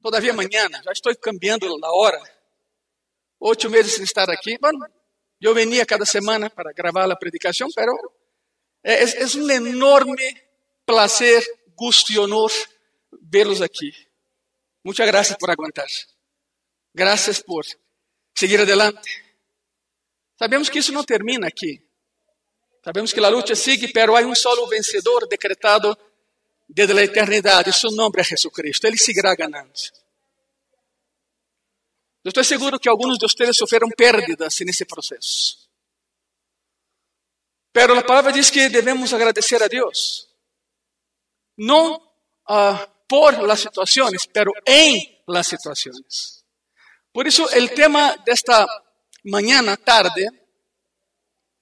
Todavía 0.00 0.32
mañana, 0.32 0.80
ya 0.84 0.92
estoy 0.92 1.16
cambiando 1.16 1.66
la 1.78 1.90
hora. 1.90 2.22
Ocho 3.38 3.68
meses 3.68 3.94
sin 3.94 4.04
estar 4.04 4.30
aquí. 4.30 4.56
Bueno, 4.60 4.86
yo 5.40 5.52
venía 5.52 5.84
cada 5.84 6.06
semana 6.06 6.48
para 6.48 6.72
grabar 6.72 7.08
la 7.08 7.18
predicación, 7.18 7.70
pero 7.74 7.92
es 8.82 9.34
un 9.34 9.50
enorme 9.50 10.48
placer, 10.84 11.42
gusto 11.74 12.12
y 12.12 12.18
honor 12.18 12.52
verlos 13.10 13.60
aquí. 13.60 13.92
Muchas 14.84 15.06
gracias 15.08 15.36
por 15.38 15.50
aguantar. 15.50 15.88
Gracias 16.94 17.42
por 17.42 17.66
seguir 18.32 18.60
adelante. 18.60 19.10
Sabemos 20.38 20.70
que 20.70 20.78
isso 20.78 20.92
não 20.92 21.02
termina 21.02 21.48
aqui. 21.48 21.82
Sabemos 22.84 23.12
que 23.12 23.18
a 23.18 23.28
luta 23.28 23.56
sigue, 23.56 23.88
pero 23.88 24.16
há 24.16 24.20
um 24.20 24.34
solo 24.34 24.68
vencedor 24.68 25.26
decretado 25.28 25.98
desde 26.68 26.98
a 26.98 27.02
eternidade. 27.02 27.72
Seu 27.72 27.90
nome 27.92 28.20
é 28.20 28.24
Jesus 28.24 28.80
Ele 28.84 28.98
seguirá 28.98 29.34
ganhando. 29.34 29.72
Eu 32.24 32.30
estou 32.30 32.42
seguro 32.42 32.80
que 32.80 32.88
alguns 32.88 33.18
de 33.18 33.26
vocês 33.26 33.56
sofreram 33.56 33.88
perdas 33.90 34.58
nesse 34.60 34.84
processo. 34.84 35.66
Pero 37.72 37.96
a 37.96 38.02
palavra 38.02 38.32
diz 38.32 38.50
que 38.50 38.68
devemos 38.68 39.12
agradecer 39.12 39.62
a 39.62 39.68
Deus. 39.68 40.26
Não 41.56 41.96
uh, 41.96 42.90
por 43.08 43.38
las 43.42 43.60
situações, 43.60 44.26
pero 44.26 44.50
em 44.66 45.22
las 45.28 45.46
situações. 45.46 46.42
Por 47.12 47.26
isso, 47.26 47.44
o 47.44 47.68
tema 47.68 48.16
desta 48.24 48.66
manhã, 49.24 49.62
tarde, 49.76 50.26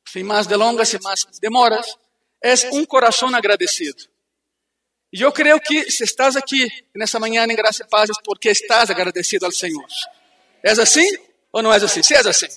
sem 0.09 0.23
mais 0.23 0.47
delongas 0.47 0.93
e 0.93 1.01
mais 1.01 1.25
demoras, 1.41 1.99
é 2.43 2.55
um 2.73 2.85
coração 2.85 3.35
agradecido. 3.35 4.14
E 5.17 5.23
eu 5.23 5.31
creio 5.31 5.61
que 5.61 5.89
se 5.93 6.03
estás 6.03 6.35
aqui 6.35 6.67
nessa 6.93 7.21
manhã 7.21 7.45
em 7.45 7.55
graça 7.55 7.85
e 7.85 7.89
paz, 7.89 8.11
é 8.11 8.13
porque 8.25 8.51
estás 8.51 8.91
agradecido 8.91 9.47
ao 9.47 9.53
Senhor. 9.53 9.87
É 10.61 10.73
assim 10.73 11.09
ou 11.53 11.63
não 11.63 11.73
é 11.73 11.77
assim? 11.77 12.03
Se 12.03 12.15
é 12.15 12.19
assim. 12.19 12.49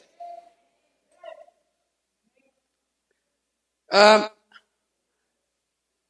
Ah, 3.92 4.32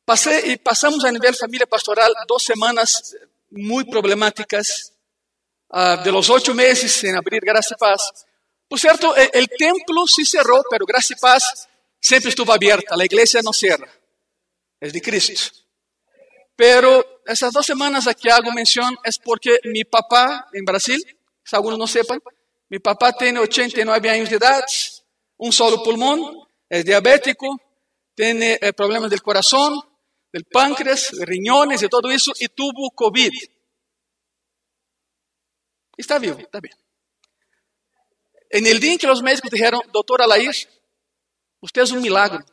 passei 0.06 0.54
e 0.54 0.58
passamos 0.58 1.04
a 1.04 1.12
nível 1.12 1.34
família 1.34 1.68
pastoral 1.68 2.10
duas 2.26 2.44
semanas 2.44 3.14
muito 3.52 3.92
problemáticas. 3.92 4.94
Ah, 5.70 5.98
de 5.98 6.10
los 6.12 6.30
oito 6.30 6.56
meses 6.56 6.94
sem 6.94 7.14
abrir 7.18 7.42
graça 7.42 7.74
e 7.74 7.78
paz. 7.78 8.02
Por 8.70 8.80
certo, 8.80 9.14
el 9.18 9.50
templo 9.50 10.08
se 10.08 10.26
cerrou, 10.26 10.64
pero 10.70 10.86
graça 10.86 11.12
e 11.12 11.20
paz 11.20 11.44
sempre 12.00 12.30
estuvo 12.30 12.54
aberta. 12.54 12.96
A 12.96 13.04
igreja 13.04 13.42
não 13.44 13.52
cerra. 13.52 13.90
É 14.80 14.88
de 14.88 15.02
Cristo. 15.02 15.67
Pero 16.58 17.22
essas 17.26 17.54
duas 17.54 17.66
semanas 17.66 18.08
aqui 18.08 18.30
hago 18.30 18.52
menção 18.52 18.92
é 19.06 19.10
porque 19.24 19.62
mi 19.66 19.86
papá 19.86 20.50
em 20.54 20.66
Brasil 20.66 21.00
se 21.48 21.56
alguns 21.56 21.78
não 21.78 21.88
sepam, 21.88 22.22
meu 22.70 22.82
papá 22.82 23.14
tem 23.14 23.38
89 23.38 24.10
anos 24.10 24.28
de 24.28 24.36
idade, 24.36 25.02
um 25.40 25.50
solo 25.50 25.82
pulmão, 25.82 26.46
é 26.70 26.84
diabético, 26.84 27.48
tem 28.14 28.38
eh, 28.44 28.72
problemas 28.74 29.10
do 29.10 29.22
coração, 29.22 29.82
do 30.34 30.46
pâncreas, 30.52 31.08
riñones 31.26 31.82
e 31.82 31.88
tudo 31.88 32.12
isso, 32.12 32.34
e 32.42 32.50
tuvo 32.50 32.92
Covid. 32.94 33.34
Está 35.98 36.20
vivo, 36.20 36.42
está 36.42 36.60
bem. 36.60 36.72
En 38.52 38.66
el 38.68 38.80
dia 38.80 38.94
em 38.94 38.98
que 38.98 39.08
os 39.08 39.22
médicos 39.22 39.50
disseram, 39.50 39.82
doutor 39.94 40.22
Alair, 40.22 40.54
você 41.62 41.80
é 41.80 41.84
um 41.96 42.02
milagre. 42.02 42.44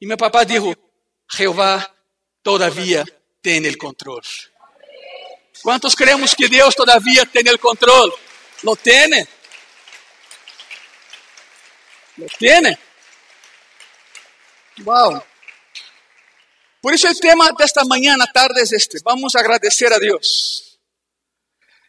E 0.00 0.06
meu 0.06 0.16
papá 0.16 0.44
disse, 0.44 0.76
Jeová 1.36 1.90
todavia 2.42 3.04
tem 3.42 3.66
o 3.66 3.78
controle. 3.78 4.26
¿Cuántos 5.62 5.94
creemos 5.94 6.34
que 6.34 6.48
Dios 6.48 6.74
todavía 6.74 7.24
tiene 7.26 7.50
el 7.50 7.58
control? 7.58 8.12
Lo 8.62 8.76
tiene. 8.76 9.26
Lo 12.16 12.26
tiene. 12.38 12.78
Wow. 14.78 15.22
Por 16.80 16.92
isso 16.92 17.08
o 17.08 17.14
tema 17.14 17.50
desta 17.52 17.82
manhã, 17.84 18.16
na 18.16 18.26
tarde, 18.26 18.60
é 18.60 18.62
este. 18.62 19.00
Vamos 19.02 19.34
agradecer 19.34 19.92
a 19.92 19.98
Deus. 19.98 20.78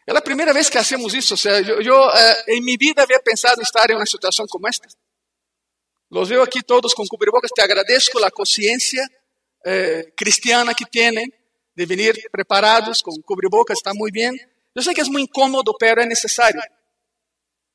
É 0.06 0.16
a 0.16 0.22
primeira 0.22 0.54
vez 0.54 0.70
que 0.70 0.78
hacemos 0.78 1.12
isso. 1.12 1.34
Ou 1.34 1.38
seja, 1.38 1.72
eu, 1.72 1.82
eu 1.82 2.10
eh, 2.10 2.44
em 2.48 2.62
minha 2.62 2.78
vida 2.78 3.02
havia 3.02 3.20
pensado 3.20 3.60
estar 3.60 3.90
em 3.90 3.94
uma 3.94 4.06
situação 4.06 4.46
como 4.48 4.66
esta. 4.66 4.88
Los 6.10 6.28
veo 6.28 6.42
aqui 6.42 6.62
todos 6.62 6.94
com 6.94 7.04
cubrebocas. 7.06 7.50
Te 7.50 7.60
agradeço 7.60 8.10
a 8.24 8.30
consciência 8.30 9.02
eh, 9.68 10.12
cristiana 10.16 10.74
que 10.74 10.84
têm 10.84 11.28
de 11.74 11.86
venir 11.86 12.14
preparados 12.30 13.02
con 13.02 13.20
cubrebocas, 13.22 13.78
está 13.78 13.92
muy 13.92 14.12
bien. 14.12 14.32
Yo 14.72 14.80
sé 14.80 14.94
que 14.94 15.00
es 15.00 15.08
muy 15.08 15.22
incómodo, 15.22 15.74
pero 15.76 16.00
es 16.00 16.06
necesario. 16.06 16.62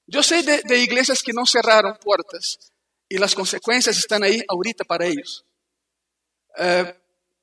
Yo 0.07 0.24
sé 0.24 0.41
de, 0.41 0.78
iglesias 0.80 1.22
que 1.22 1.34
no 1.34 1.46
cerraron 1.46 1.97
puertas 1.97 2.57
y 3.09 3.18
las 3.18 3.35
consecuencias 3.35 3.97
están 3.97 4.24
ahí 4.24 4.41
ahorita 4.47 4.85
para 4.85 5.06
ellos. 5.06 5.46
Uh, 6.57 6.91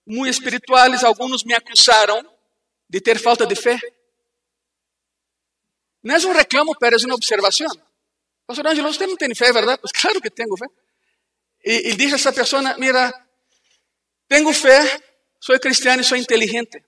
muy 0.06 0.30
espirituales, 0.30 1.04
algunos 1.04 1.44
me 1.44 1.54
acusaron 1.54 2.26
de 2.88 3.00
ter 3.02 3.18
falta 3.18 3.44
de 3.44 3.54
fe. 3.54 3.78
No 6.02 6.16
es 6.16 6.24
un 6.24 6.34
reclamo, 6.34 6.72
pero 6.80 6.96
es 6.96 7.04
una 7.04 7.14
observación. 7.14 7.70
Pastor 8.46 8.66
Ángelo, 8.66 8.88
usted 8.88 9.06
no 9.06 9.16
tiene 9.16 9.34
fe, 9.34 9.52
¿verdad? 9.52 9.78
Pues 9.78 9.92
claro 9.92 10.20
que 10.20 10.30
tengo 10.30 10.56
fe. 10.56 10.66
Y, 11.62 11.90
y 11.90 11.96
dice 11.96 12.14
a 12.14 12.16
esa 12.16 12.32
persona, 12.32 12.74
mira, 12.78 13.27
tengo 14.28 14.52
fe, 14.52 14.78
soy 15.40 15.58
cristiano 15.58 16.02
y 16.02 16.04
soy 16.04 16.20
inteligente. 16.20 16.84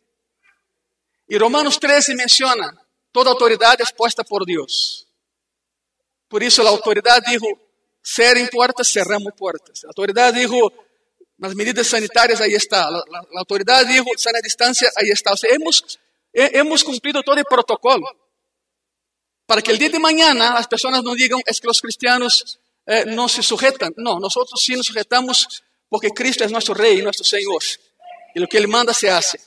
Y 1.27 1.39
Romanos 1.39 1.81
13 1.81 2.15
menciona, 2.15 2.77
toda 3.11 3.31
autoridad 3.31 3.81
es 3.81 3.93
puesta 3.93 4.23
por 4.23 4.45
Dios. 4.45 5.07
Por 6.29 6.43
eso 6.43 6.63
la 6.63 6.71
autoridad 6.71 7.23
dijo, 7.27 7.47
cerrem 8.03 8.49
puertas, 8.49 8.89
cerramos 8.93 9.33
puertas. 9.37 9.83
La 9.83 9.89
autoridad 9.89 10.33
dijo, 10.33 10.73
las 11.39 11.55
medidas 11.55 11.87
sanitarias, 11.87 12.41
ahí 12.41 12.55
está. 12.55 12.91
La, 12.91 12.99
la, 12.99 13.21
la 13.33 13.41
autoridad 13.41 13.87
dijo, 13.87 14.07
sana 14.17 14.41
distancia, 14.43 14.91
ahí 14.97 15.11
está. 15.11 15.33
O 15.33 15.37
sea, 15.37 15.53
hemos, 15.53 15.99
hemos 16.33 16.85
cumplido 16.85 17.23
todo 17.23 17.37
el 17.37 17.45
protocolo. 17.45 18.07
Para 19.47 19.63
que 19.63 19.73
el 19.73 19.79
día 19.79 19.89
de 19.89 19.99
mañana 19.99 20.55
las 20.55 20.69
personas 20.69 21.03
no 21.03 21.15
digan, 21.15 21.41
es 21.47 21.61
que 21.61 21.67
los 21.67 21.81
cristianos 21.81 22.61
eh, 22.87 23.05
no 23.07 23.29
se 23.29 23.43
sujetan. 23.43 23.93
No, 23.97 24.21
nosotros 24.21 24.61
sí 24.63 24.77
nos 24.77 24.87
sujetamos 24.87 25.65
porque 25.91 26.11
Cristo 26.11 26.45
es 26.45 26.53
nuestro 26.53 26.73
Rey, 26.73 27.03
nuestro 27.03 27.25
Señor. 27.25 27.63
E 28.35 28.41
o 28.41 28.47
que 28.47 28.57
Ele 28.57 28.69
manda 28.69 28.95
se 28.95 29.11
hace. 29.11 29.41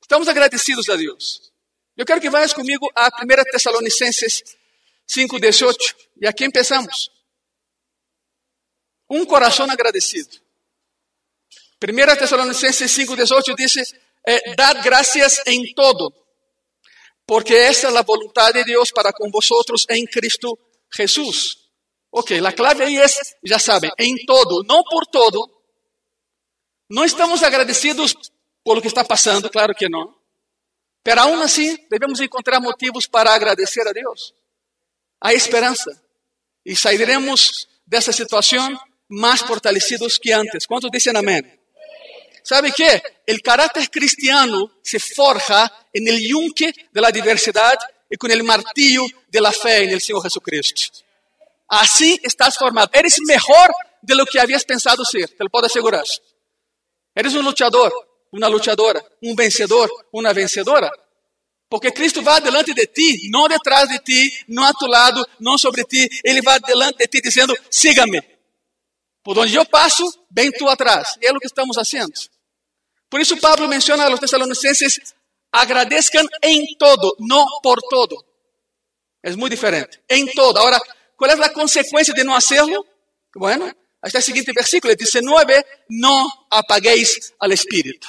Estamos 0.00 0.28
agradecidos 0.28 0.88
a 0.90 0.96
Deus. 0.96 1.50
Eu 1.96 2.04
quero 2.04 2.20
que 2.20 2.28
vayas 2.28 2.52
comigo 2.52 2.88
a 2.94 3.06
1 3.06 3.50
Tessalonicenses 3.50 4.44
5,18. 5.08 5.76
E 6.20 6.26
aqui 6.26 6.44
empezamos. 6.44 7.10
Um 9.08 9.24
coração 9.24 9.68
agradecido. 9.70 10.38
1 11.82 12.18
Tessalonicenses 12.18 12.90
5,18 12.92 13.54
diz: 13.56 13.94
eh, 14.26 14.54
Dad 14.54 14.82
gracias 14.82 15.40
em 15.46 15.72
todo, 15.74 16.12
porque 17.26 17.54
essa 17.54 17.88
é 17.88 17.96
a 17.96 18.02
vontade 18.02 18.58
de 18.58 18.64
Deus 18.64 18.90
para 18.90 19.12
com 19.12 19.30
vosotros 19.30 19.86
em 19.88 20.04
Cristo 20.04 20.58
Jesus. 20.94 21.65
Ok, 22.18 22.40
a 22.42 22.50
clave 22.50 22.82
aí 22.82 22.96
é, 22.96 23.06
já 23.44 23.58
sabem, 23.58 23.90
em 23.98 24.16
todo, 24.24 24.64
não 24.66 24.82
por 24.84 25.04
todo, 25.04 25.50
não 26.88 27.04
estamos 27.04 27.42
agradecidos 27.42 28.14
por 28.64 28.76
lo 28.76 28.80
que 28.80 28.88
está 28.88 29.04
passando, 29.04 29.50
claro 29.50 29.74
que 29.74 29.86
não. 29.86 30.14
Pero 31.04 31.20
aún 31.20 31.42
assim, 31.42 31.76
devemos 31.90 32.18
encontrar 32.22 32.58
motivos 32.58 33.06
para 33.06 33.34
agradecer 33.34 33.86
a 33.86 33.92
Deus. 33.92 34.32
Há 35.20 35.34
esperança. 35.34 36.02
E 36.64 36.74
sairemos 36.74 37.68
dessa 37.86 38.12
situação 38.12 38.80
mais 39.06 39.42
fortalecidos 39.42 40.16
que 40.16 40.32
antes. 40.32 40.64
Quantos 40.64 40.90
dizem 40.90 41.14
amém? 41.14 41.42
¿Sabe 42.42 42.72
qué? 42.72 43.02
El 43.26 43.42
carácter 43.42 43.90
cristiano 43.90 44.72
se 44.82 44.98
forja 44.98 45.70
en 45.92 46.08
el 46.08 46.18
yunque 46.26 46.72
de 46.90 47.00
la 47.02 47.10
diversidad 47.10 47.78
y 48.10 48.16
con 48.16 48.30
el 48.30 48.42
martillo 48.42 49.02
de 49.28 49.40
la 49.42 49.52
fe 49.52 49.84
en 49.84 49.90
el 49.90 50.00
Jesucristo. 50.00 51.05
Así 51.68 52.18
estás 52.22 52.56
formado. 52.56 52.90
Eres 52.92 53.16
mejor 53.26 53.70
de 54.02 54.14
lo 54.14 54.24
que 54.24 54.38
habías 54.38 54.64
pensado 54.64 55.04
ser, 55.04 55.28
te 55.28 55.42
lo 55.42 55.50
puedo 55.50 55.66
asegurar. 55.66 56.04
Eres 57.14 57.34
um 57.34 57.42
lutador, 57.42 57.92
uma 58.32 58.46
lutadora, 58.46 59.04
um 59.22 59.34
vencedor, 59.34 59.90
uma 60.12 60.32
vencedora. 60.32 60.90
Porque 61.68 61.90
Cristo 61.90 62.22
vai 62.22 62.40
delante 62.40 62.72
de 62.72 62.86
ti, 62.86 63.28
não 63.30 63.48
detrás 63.48 63.88
de 63.88 63.98
ti, 63.98 64.44
não 64.48 64.64
a 64.64 64.72
tu 64.72 64.86
lado, 64.86 65.26
não 65.40 65.58
sobre 65.58 65.84
ti. 65.84 66.08
Ele 66.22 66.40
vai 66.40 66.60
delante 66.60 66.98
de 66.98 67.08
ti 67.08 67.20
dizendo: 67.20 67.56
siga-me. 67.70 68.22
Por 69.24 69.36
onde 69.38 69.56
eu 69.56 69.66
passo, 69.66 70.04
bem 70.30 70.52
tu 70.52 70.68
atrás. 70.68 71.18
É 71.20 71.32
o 71.32 71.40
que 71.40 71.46
estamos 71.46 71.74
fazendo. 71.74 72.12
Por 73.10 73.20
isso, 73.20 73.36
Pablo 73.38 73.66
menciona 73.66 74.04
a 74.04 74.08
los 74.08 74.20
Tessalonicenses: 74.20 75.14
agradezcan 75.50 76.26
em 76.44 76.76
todo, 76.78 77.16
não 77.18 77.44
por 77.60 77.80
todo. 77.82 78.16
É 79.24 79.34
muito 79.34 79.50
diferente. 79.50 80.00
Em 80.08 80.26
todo. 80.26 80.58
Agora, 80.58 80.80
qual 81.16 81.30
é 81.30 81.34
a 81.44 81.50
consequência 81.50 82.12
de 82.14 82.22
não 82.22 82.34
hacerlo? 82.34 82.84
Bueno, 83.34 83.72
hasta 84.00 84.18
el 84.18 84.24
siguiente 84.24 84.52
versículo, 84.52 84.92
el 84.92 84.96
19, 84.96 85.66
no 85.88 86.46
apaguéis 86.50 87.34
al 87.38 87.52
Espíritu. 87.52 88.06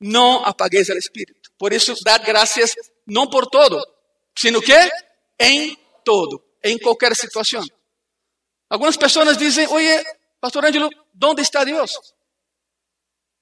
No 0.00 0.44
apaguéis 0.44 0.90
al 0.90 0.98
Espíritu. 0.98 1.50
Por 1.56 1.72
eso, 1.72 1.94
dad 2.04 2.22
gracias 2.26 2.74
no 3.06 3.30
por 3.30 3.46
todo, 3.46 3.82
sino 4.34 4.60
que 4.60 4.76
en 5.38 5.78
todo, 6.04 6.58
en 6.62 6.78
cualquier 6.78 7.14
situación. 7.14 7.64
Algunas 8.68 8.98
personas 8.98 9.38
dicen, 9.38 9.68
oye, 9.70 10.04
Pastor 10.40 10.66
Ángelo, 10.66 10.90
¿dónde 11.12 11.42
está 11.42 11.64
Dios? 11.64 12.14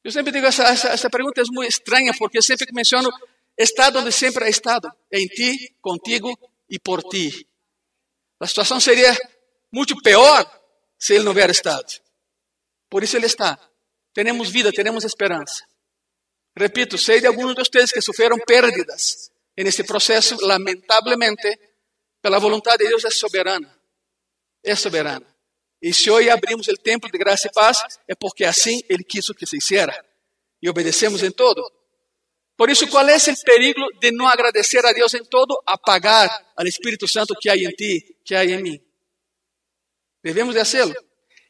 Yo 0.04 0.10
siempre 0.10 0.32
digo, 0.32 0.48
esa, 0.48 0.72
esa, 0.72 0.92
esa 0.92 1.08
pregunta 1.08 1.40
es 1.40 1.48
muy 1.50 1.66
extraña 1.66 2.12
porque 2.18 2.42
siempre 2.42 2.66
menciono, 2.72 3.08
está 3.56 3.90
donde 3.90 4.12
siempre 4.12 4.46
ha 4.46 4.48
estado, 4.48 4.94
en 5.10 5.28
ti, 5.28 5.76
contigo 5.80 6.32
y 6.68 6.78
por 6.78 7.02
ti. 7.04 7.46
La 8.42 8.48
situación 8.48 8.80
sería 8.80 9.16
mucho 9.70 9.94
peor 10.02 10.44
si 10.98 11.14
Él 11.14 11.24
no 11.24 11.30
hubiera 11.30 11.52
estado. 11.52 11.86
Por 12.88 13.04
eso 13.04 13.16
Él 13.16 13.22
está. 13.22 13.56
Tenemos 14.12 14.50
vida, 14.50 14.72
tenemos 14.72 15.04
esperanza. 15.04 15.64
Repito, 16.52 16.98
sei 16.98 17.20
de 17.20 17.28
algunos 17.28 17.54
de 17.54 17.62
ustedes 17.62 17.92
que 17.92 18.02
sufrieron 18.02 18.40
pérdidas 18.44 19.30
en 19.54 19.68
este 19.68 19.84
proceso, 19.84 20.36
lamentablemente, 20.40 21.76
pero 22.20 22.32
la 22.32 22.40
voluntad 22.40 22.76
de 22.76 22.88
Dios 22.88 23.04
es 23.04 23.16
soberana. 23.16 23.80
Es 24.60 24.80
soberana. 24.80 25.32
Y 25.80 25.92
si 25.92 26.10
hoy 26.10 26.28
abrimos 26.28 26.66
el 26.66 26.80
templo 26.80 27.08
de 27.12 27.18
gracia 27.18 27.48
y 27.48 27.54
paz, 27.54 27.78
es 28.08 28.16
porque 28.18 28.44
así 28.44 28.84
Él 28.88 29.06
quiso 29.06 29.34
que 29.34 29.46
se 29.46 29.58
hiciera. 29.58 29.94
Y 30.60 30.66
obedecemos 30.66 31.22
en 31.22 31.32
todo. 31.32 31.62
Por 32.56 32.68
isso, 32.68 32.88
qual 32.88 33.08
é 33.08 33.16
o 33.16 33.44
perigo 33.44 33.88
de 34.00 34.10
não 34.10 34.26
agradecer 34.26 34.84
a 34.84 34.92
Deus 34.92 35.14
em 35.14 35.24
todo? 35.24 35.56
Apagar 35.64 36.28
ao 36.56 36.66
Espírito 36.66 37.06
Santo 37.06 37.36
que 37.40 37.48
há 37.48 37.56
em 37.56 37.70
ti, 37.70 38.11
que 38.24 38.34
há 38.34 38.44
em 38.44 38.62
mim. 38.62 38.80
Devemos 40.22 40.54
de 40.54 40.60
hacerlo. 40.60 40.94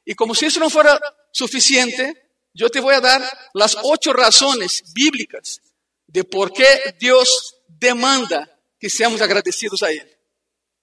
E 0.07 0.15
como 0.15 0.35
se 0.35 0.47
isso 0.47 0.59
não 0.59 0.71
fora 0.71 0.99
suficiente, 1.33 2.15
eu 2.59 2.71
te 2.71 2.81
vou 2.81 3.01
dar 3.01 3.21
as 3.61 3.75
oito 3.77 4.13
razões 4.13 4.83
bíblicas 4.93 5.61
de 6.09 6.25
por 6.25 6.51
que 6.51 6.93
Deus 6.99 7.29
demanda 7.69 8.49
que 8.79 8.91
seamos 8.91 9.23
agradecidos 9.23 9.83
a 9.83 9.93
Ele. 9.93 10.11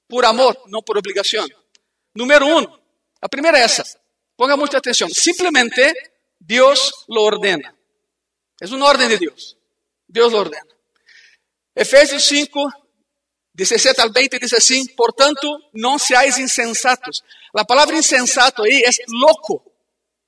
Por 0.07 0.25
amor, 0.25 0.57
não 0.67 0.81
por 0.81 0.97
obrigação. 0.97 1.47
Número 2.15 2.45
um, 2.45 2.65
a 3.21 3.29
primeira 3.29 3.59
é 3.59 3.61
essa. 3.61 3.83
Ponga 4.35 4.57
muita 4.57 4.77
atenção. 4.77 5.09
Simplesmente 5.09 5.93
Deus 6.39 6.91
lo 7.07 7.21
ordena. 7.21 7.75
É 8.61 8.65
uma 8.67 8.87
ordem 8.87 9.07
de 9.07 9.17
Deus. 9.17 9.57
Deus 10.07 10.31
lo 10.31 10.39
ordena. 10.39 10.67
Efésios 11.75 12.23
5, 12.23 12.69
17 13.59 14.01
al 14.01 14.11
20 14.11 14.39
dice 14.39 14.55
así, 14.57 14.87
por 14.95 15.13
tanto, 15.13 15.47
no 15.73 15.99
seáis 15.99 16.37
insensatos. 16.37 17.23
La 17.53 17.65
palabra 17.65 17.97
insensato 17.97 18.63
ahí 18.63 18.81
es 18.85 19.01
loco. 19.07 19.63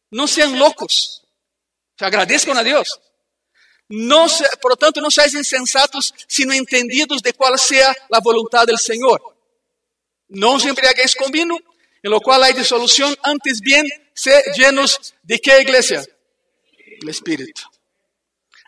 No 0.10 0.28
sean 0.28 0.60
locos. 0.60 1.24
Se 1.98 2.06
agradezcan 2.06 2.57
a 2.57 2.63
Dios. 2.63 3.00
No 3.88 4.28
se, 4.28 4.45
por 4.62 4.75
tanto, 4.75 5.00
no 5.00 5.10
seáis 5.10 5.33
insensatos, 5.33 6.13
sino 6.28 6.54
entendidos 6.54 7.22
de 7.22 7.33
cuál 7.33 7.57
sea 7.57 7.95
la 8.10 8.19
voluntad 8.19 8.66
del 8.66 8.78
Señor. 8.78 9.22
No 10.27 10.54
os 10.56 10.66
embriaguéis 10.66 11.16
con 11.16 11.31
vino, 11.31 11.57
en 12.04 12.12
lo 12.12 12.19
cual 12.19 12.44
hay 12.44 12.54
disolución, 12.54 13.16
antes 13.24 13.60
bien, 13.62 13.88
sé 14.13 14.44
llenos 14.56 15.13
de 15.24 15.39
qué 15.39 15.62
iglesia? 15.62 16.06
El 17.01 17.10
Espíritu 17.10 17.62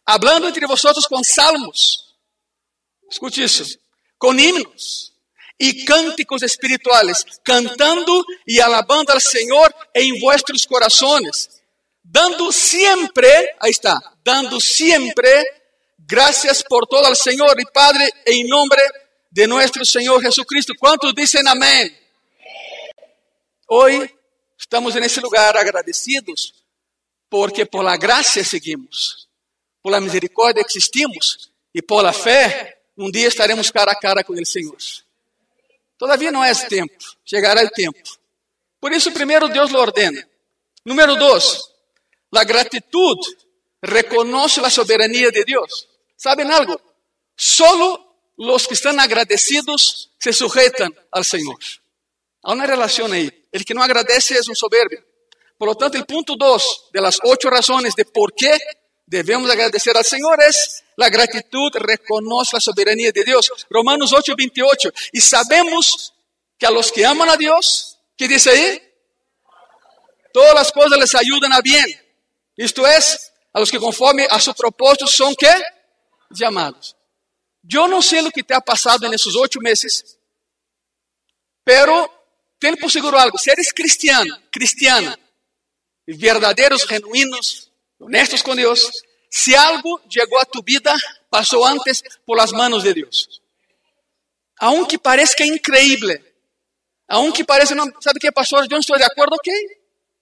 hablando 0.06 0.48
entre 0.48 0.66
vosotros 0.66 1.08
con 1.08 1.24
salmos, 1.24 2.16
escute 3.10 3.44
isso, 3.44 3.64
com 4.24 4.40
himnos 4.40 5.12
e 5.60 5.84
cânticos 5.84 6.44
espirituales, 6.44 7.26
cantando 7.44 8.24
e 8.48 8.62
alabando 8.62 9.12
al 9.12 9.20
Senhor 9.20 9.76
em 9.94 10.18
vuestros 10.18 10.66
corazones, 10.66 11.62
dando 12.02 12.50
sempre, 12.54 13.28
aí 13.60 13.72
está, 13.72 14.00
dando 14.24 14.62
sempre 14.62 15.30
gracias 15.98 16.64
por 16.64 16.88
todo 16.88 17.06
al 17.06 17.18
Senhor 17.18 17.54
e 17.60 17.70
Padre 17.70 18.10
em 18.26 18.48
nome 18.48 18.78
de 19.30 19.46
nuestro 19.46 19.86
Senhor 19.86 20.22
Jesucristo. 20.22 20.74
¿Cuántos 20.80 21.14
dicen 21.14 21.46
amén? 21.46 21.94
Hoy 23.68 24.10
estamos 24.58 24.96
en 24.96 25.04
ese 25.04 25.20
lugar 25.20 25.58
agradecidos 25.58 26.64
porque 27.28 27.66
por 27.66 27.84
la 27.84 27.98
gracia 27.98 28.42
seguimos 28.46 29.28
por 29.82 29.92
la 29.92 30.00
misericórdia 30.00 30.62
existimos 30.62 31.52
e 31.74 31.82
por 31.82 32.04
la 32.04 32.14
fé, 32.14 32.83
um 32.98 33.10
dia 33.10 33.28
estaremos 33.28 33.72
cara 33.72 33.92
a 33.92 33.96
cara 33.96 34.24
com 34.24 34.34
o 34.34 34.46
Senhor. 34.46 34.78
Todavia 35.98 36.32
não 36.32 36.44
é 36.44 36.54
tempo, 36.54 36.94
chegará 37.26 37.64
o 37.64 37.70
tempo. 37.70 38.00
Por 38.80 38.92
isso, 38.92 39.12
primeiro 39.12 39.48
Deus 39.50 39.72
lo 39.72 39.80
ordena. 39.80 40.28
Número 40.86 41.16
dois, 41.16 41.62
a 42.36 42.44
gratitud 42.44 43.18
reconoce 43.82 44.60
a 44.60 44.70
soberania 44.70 45.32
de 45.32 45.44
Deus. 45.46 45.88
¿Saben 46.16 46.52
algo? 46.52 46.80
Solo 47.36 48.16
los 48.38 48.68
que 48.68 48.74
están 48.74 49.00
agradecidos 49.00 50.12
se 50.20 50.34
sujetan 50.34 50.94
al 51.12 51.24
Senhor. 51.24 51.60
Há 52.44 52.54
uma 52.54 52.66
relação 52.66 53.12
aí. 53.12 53.32
El 53.52 53.64
que 53.64 53.74
não 53.74 53.82
agradece 53.82 54.36
é 54.36 54.40
um 54.50 54.56
soberbio. 54.56 55.04
Por 55.58 55.68
lo 55.68 55.76
tanto, 55.76 55.98
o 55.98 56.06
ponto 56.06 56.36
2 56.36 56.90
de 56.92 57.00
las 57.00 57.20
ocho 57.24 57.50
razones 57.50 57.96
de 57.96 58.04
por 58.04 58.34
qué 58.34 58.58
Devemos 59.06 59.50
agradecer 59.50 59.96
al 59.96 60.06
Señor. 60.06 60.42
Es 60.42 60.84
la 60.96 61.10
gratitud, 61.10 61.72
la 61.76 62.60
soberanía 62.60 63.12
de 63.12 63.24
Dios. 63.24 63.52
Romanos 63.70 64.14
8, 64.14 64.34
28. 64.38 64.90
Y 65.12 65.22
sabemos 65.22 66.14
que 66.58 66.66
a 66.66 66.72
los 66.72 66.92
que 66.92 67.06
aman 67.06 67.30
a 67.30 67.38
Dios, 67.38 67.98
¿qué 68.18 68.28
dice 68.28 68.50
ahí? 68.50 68.82
Todas 70.32 70.56
las 70.56 70.72
cosas 70.72 70.98
les 70.98 71.14
ayudan 71.16 71.54
a 71.54 71.62
bien. 71.62 71.86
Esto 72.56 72.88
es, 72.88 73.32
a 73.52 73.60
los 73.60 73.72
que 73.72 73.80
conforme 73.80 74.26
a 74.30 74.40
su 74.40 74.54
propósito 74.54 75.08
son 75.08 75.36
qué? 75.36 75.54
Llamados. 76.30 76.96
Yo 77.62 77.88
no 77.88 78.02
sé 78.02 78.22
lo 78.22 78.32
que 78.32 78.44
te 78.44 78.54
ha 78.54 78.60
pasado 78.60 79.06
en 79.06 79.14
esos 79.14 79.36
ocho 79.36 79.60
meses, 79.62 80.18
pero 81.64 82.12
ten 82.60 82.76
por 82.76 82.92
seguro 82.92 83.18
algo. 83.18 83.38
Si 83.38 83.50
eres 83.50 83.72
cristiano, 83.74 84.36
cristiana, 84.52 85.18
verdaderos, 86.06 86.86
genuinos, 86.86 87.72
honestos 88.06 88.42
com 88.42 88.56
Deus, 88.56 88.82
se 89.30 89.56
algo 89.56 90.02
chegou 90.10 90.40
a 90.40 90.46
tu 90.46 90.62
vida, 90.64 90.94
passou 91.30 91.66
antes 91.66 92.04
por 92.26 92.38
las 92.38 92.52
manos 92.52 92.84
de 92.84 92.94
Deus. 92.94 93.42
Aunque 94.60 94.98
parezca 94.98 95.46
increíble, 95.46 96.24
aunque 97.08 97.44
parece, 97.44 97.76
não, 97.76 97.92
sabe 98.02 98.20
que 98.20 98.32
pastor, 98.32 98.64
eu 98.64 98.70
não 98.70 98.80
estou 98.80 98.98
de 98.98 99.04
acordo, 99.04 99.36
ok. 99.36 99.54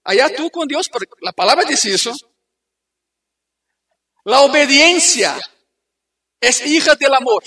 Allá 0.03 0.29
tú 0.29 0.49
com 0.49 0.65
Deus, 0.65 0.87
porque 0.87 1.07
a 1.25 1.33
palavra 1.33 1.65
diz 1.65 1.83
isso. 1.85 2.11
La 4.25 4.41
obediencia 4.41 5.39
es 6.39 6.61
hija 6.65 6.95
del 6.95 7.13
amor. 7.13 7.43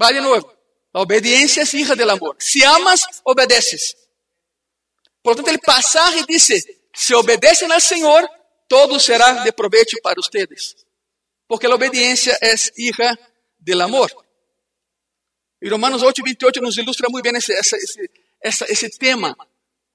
Va 0.00 0.10
de 0.12 0.20
nuevo. 0.20 0.52
La 0.92 1.00
obediencia 1.00 1.64
es 1.64 1.74
hija 1.74 1.94
del 1.94 2.10
amor. 2.10 2.36
Si 2.38 2.62
amas, 2.62 3.04
obedeces. 3.24 3.96
Por 5.22 5.32
lo 5.32 5.36
tanto, 5.36 5.50
el 5.50 5.58
pasaje 5.58 6.24
si 6.38 7.14
obedecen 7.14 7.72
al 7.72 7.80
Señor, 7.80 8.28
todo 8.66 8.98
será 8.98 9.44
de 9.44 9.52
provecho 9.52 9.96
para 10.02 10.20
ustedes, 10.20 10.76
porque 11.46 11.68
la 11.68 11.74
obediencia 11.74 12.36
es 12.40 12.72
hija 12.76 13.18
del 13.58 13.80
amor. 13.80 14.10
Y 15.60 15.68
Romanos 15.68 16.02
8, 16.02 16.22
28 16.24 16.60
nos 16.60 16.76
ilustra 16.76 17.08
muy 17.10 17.22
bien 17.22 17.36
ese, 17.36 17.54
ese, 17.54 17.76
ese, 18.40 18.64
ese 18.68 18.90
tema, 18.90 19.36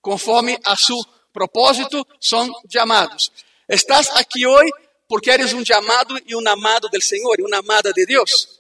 conforme 0.02 0.60
a 0.64 0.76
su 0.76 0.96
propósito 1.32 2.08
son 2.20 2.52
llamados. 2.68 3.32
Estás 3.68 4.10
aquí 4.16 4.46
hoy 4.46 4.70
porque 5.08 5.32
eres 5.32 5.54
un 5.54 5.64
llamado 5.64 6.16
y 6.26 6.34
un 6.34 6.48
amado 6.48 6.88
del 6.92 7.02
Señor 7.02 7.40
y 7.40 7.44
una 7.44 7.58
amada 7.60 7.92
de 7.94 8.06
Dios. 8.06 8.60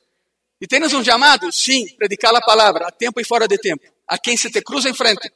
E 0.61 0.67
tens 0.67 0.93
um 0.93 1.01
chamado? 1.01 1.51
Sim, 1.51 1.87
predicar 1.95 2.35
a 2.35 2.41
palavra, 2.41 2.87
a 2.87 2.91
tempo 2.91 3.21
e 3.21 3.23
fora 3.23 3.47
de 3.47 3.57
tempo. 3.57 3.83
A 4.05 4.17
quem 4.17 4.35
se 4.35 4.51
te 4.51 4.61
cruza 4.61 4.89
em 4.89 4.93
frente. 4.93 5.31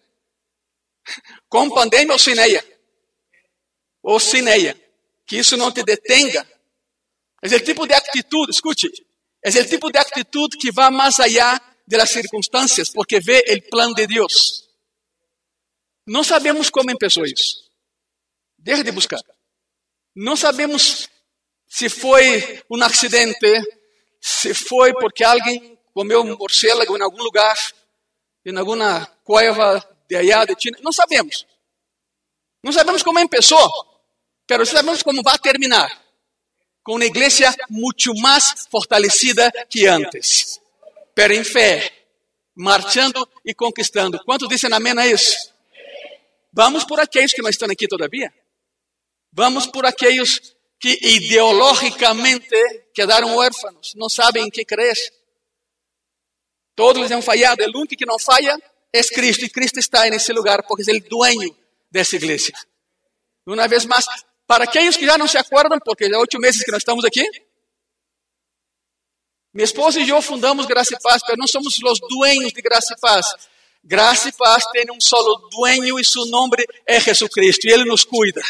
Com 1.48 1.70
pandemia 1.70 2.12
ou 2.12 2.20
sem 2.20 2.38
ella 2.38 2.73
ou 4.04 4.20
cineia, 4.20 4.80
que 5.26 5.38
isso 5.38 5.56
não 5.56 5.72
te 5.72 5.82
detenga. 5.82 6.46
É 7.42 7.56
o 7.56 7.64
tipo 7.64 7.88
de 7.88 7.94
atitude, 7.94 8.52
escute, 8.52 8.92
é 9.44 9.50
o 9.50 9.68
tipo 9.68 9.90
de 9.90 9.98
atitude 9.98 10.58
que 10.58 10.72
vai 10.72 10.92
mais 10.92 11.20
allá 11.20 11.60
de 11.88 11.98
las 11.98 12.12
circunstâncias, 12.12 12.90
porque 12.90 13.20
vê 13.20 13.44
o 13.50 13.70
plano 13.70 13.96
de 13.96 14.06
Deus. 14.06 14.70
Não 16.06 16.24
sabemos 16.24 16.70
como 16.70 16.96
começou 16.98 17.26
isso. 17.26 17.64
Deixe 18.58 18.84
de 18.84 18.92
buscar. 18.92 19.20
Não 20.16 20.36
sabemos 20.36 21.10
se 21.68 21.90
foi 21.90 22.62
um 22.70 22.82
acidente, 22.84 23.62
se 24.22 24.54
foi 24.54 24.94
porque 24.94 25.24
alguém 25.24 25.78
comeu 25.94 26.22
um 26.22 26.38
morcélago 26.38 26.98
em 26.98 27.02
algum 27.02 27.22
lugar, 27.22 27.58
em 28.46 28.58
alguma 28.58 29.06
cueva 29.24 29.80
de 30.08 30.16
allá 30.16 30.46
de 30.46 30.56
China. 30.62 30.78
Não 30.82 30.92
sabemos. 30.92 31.46
Não 32.64 32.72
sabemos 32.72 33.04
como 33.04 33.20
começou. 33.28 33.93
Pero 34.48 34.66
sabemos 34.66 35.04
como 35.04 35.24
vai 35.24 35.38
terminar. 35.40 35.90
Com 36.84 36.96
uma 36.96 37.06
igreja 37.06 37.54
muito 37.70 38.14
mais 38.16 38.68
fortalecida 38.70 39.52
que 39.70 39.86
antes. 39.86 40.60
Pero 41.16 41.34
em 41.34 41.44
fé, 41.44 41.92
marchando 42.56 43.28
e 43.46 43.54
conquistando. 43.54 44.22
Quantos 44.26 44.50
dizem 44.50 44.74
amém 44.74 44.98
a 44.98 45.08
isso? 45.08 45.54
vamos 46.54 46.86
por 46.86 47.00
aqueles 47.00 47.34
que 47.34 47.42
não 47.42 47.50
estão 47.50 47.70
aqui 47.70 47.88
todavia. 47.88 48.32
Vamos 49.32 49.66
por 49.66 49.86
aqueles 49.86 50.56
que 50.80 51.00
ideologicamente 51.02 52.56
quedaram 52.94 53.36
órfãos, 53.36 53.94
não 53.96 54.08
sabem 54.08 54.46
em 54.46 54.50
que 54.50 54.64
crer. 54.64 54.96
Todos 56.76 57.00
eles 57.00 57.12
han 57.12 57.22
fallado. 57.22 57.64
O 57.64 57.80
único 57.80 57.96
que 57.96 58.06
não 58.06 58.20
falha 58.20 58.58
é 58.92 59.02
Cristo. 59.04 59.46
E 59.46 59.50
Cristo 59.50 59.80
está 59.80 60.08
nesse 60.10 60.32
lugar 60.32 60.64
porque 60.64 60.90
é 60.90 60.94
o 60.94 61.00
dueño 61.02 61.56
dessa 61.90 62.16
igreja. 62.16 62.52
Uma 63.46 63.68
vez 63.68 63.86
mais, 63.86 64.06
para 64.54 64.66
aqueles 64.66 64.96
que 64.96 65.04
já 65.04 65.18
não 65.18 65.28
se 65.28 65.36
acordam, 65.36 65.80
porque 65.84 66.08
já 66.08 66.20
oito 66.20 66.38
meses 66.40 66.64
que 66.64 66.72
nós 66.72 66.82
estamos 66.82 67.04
aqui, 67.04 67.28
minha 69.52 69.66
esposa 69.66 70.00
e 70.00 70.08
eu 70.08 70.22
fundamos 70.22 70.68
Graça 70.68 70.94
e 70.94 71.00
Paz, 71.02 71.24
mas 71.28 71.38
não 71.38 71.48
somos 71.48 71.76
os 71.76 72.00
dueños 72.08 72.54
de 72.54 72.62
Graça 72.62 72.94
e 72.94 73.00
Paz. 73.00 73.26
Graça 73.84 74.30
e 74.30 74.32
Paz 74.32 74.64
tem 74.72 74.86
um 74.92 75.02
solo 75.02 75.50
dueño 75.50 76.00
e 76.00 76.06
seu 76.06 76.26
nome 76.28 76.58
é 76.86 77.00
Jesus 77.00 77.32
Cristo, 77.32 77.66
e 77.66 77.72
Ele 77.72 77.86
nos 77.86 78.04
cuida. 78.04 78.44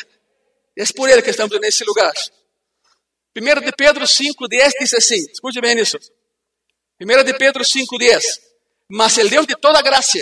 É 0.77 0.83
por 0.93 1.09
Ele 1.09 1.21
que 1.21 1.29
estamos 1.29 1.57
nesse 1.61 1.85
lugar. 1.85 2.13
1 3.35 3.61
de 3.61 3.71
Pedro 3.71 4.05
5, 4.05 4.45
10 4.45 4.73
diz 4.81 4.93
assim, 4.93 5.25
escute 5.31 5.61
bem 5.61 5.79
isso. 5.79 5.97
1 7.01 7.23
de 7.23 7.33
Pedro 7.37 7.63
5, 7.63 7.97
10. 7.97 8.23
Mas 8.89 9.15
o 9.17 9.29
Deus 9.29 9.47
de 9.47 9.55
toda 9.55 9.81
graça, 9.81 10.19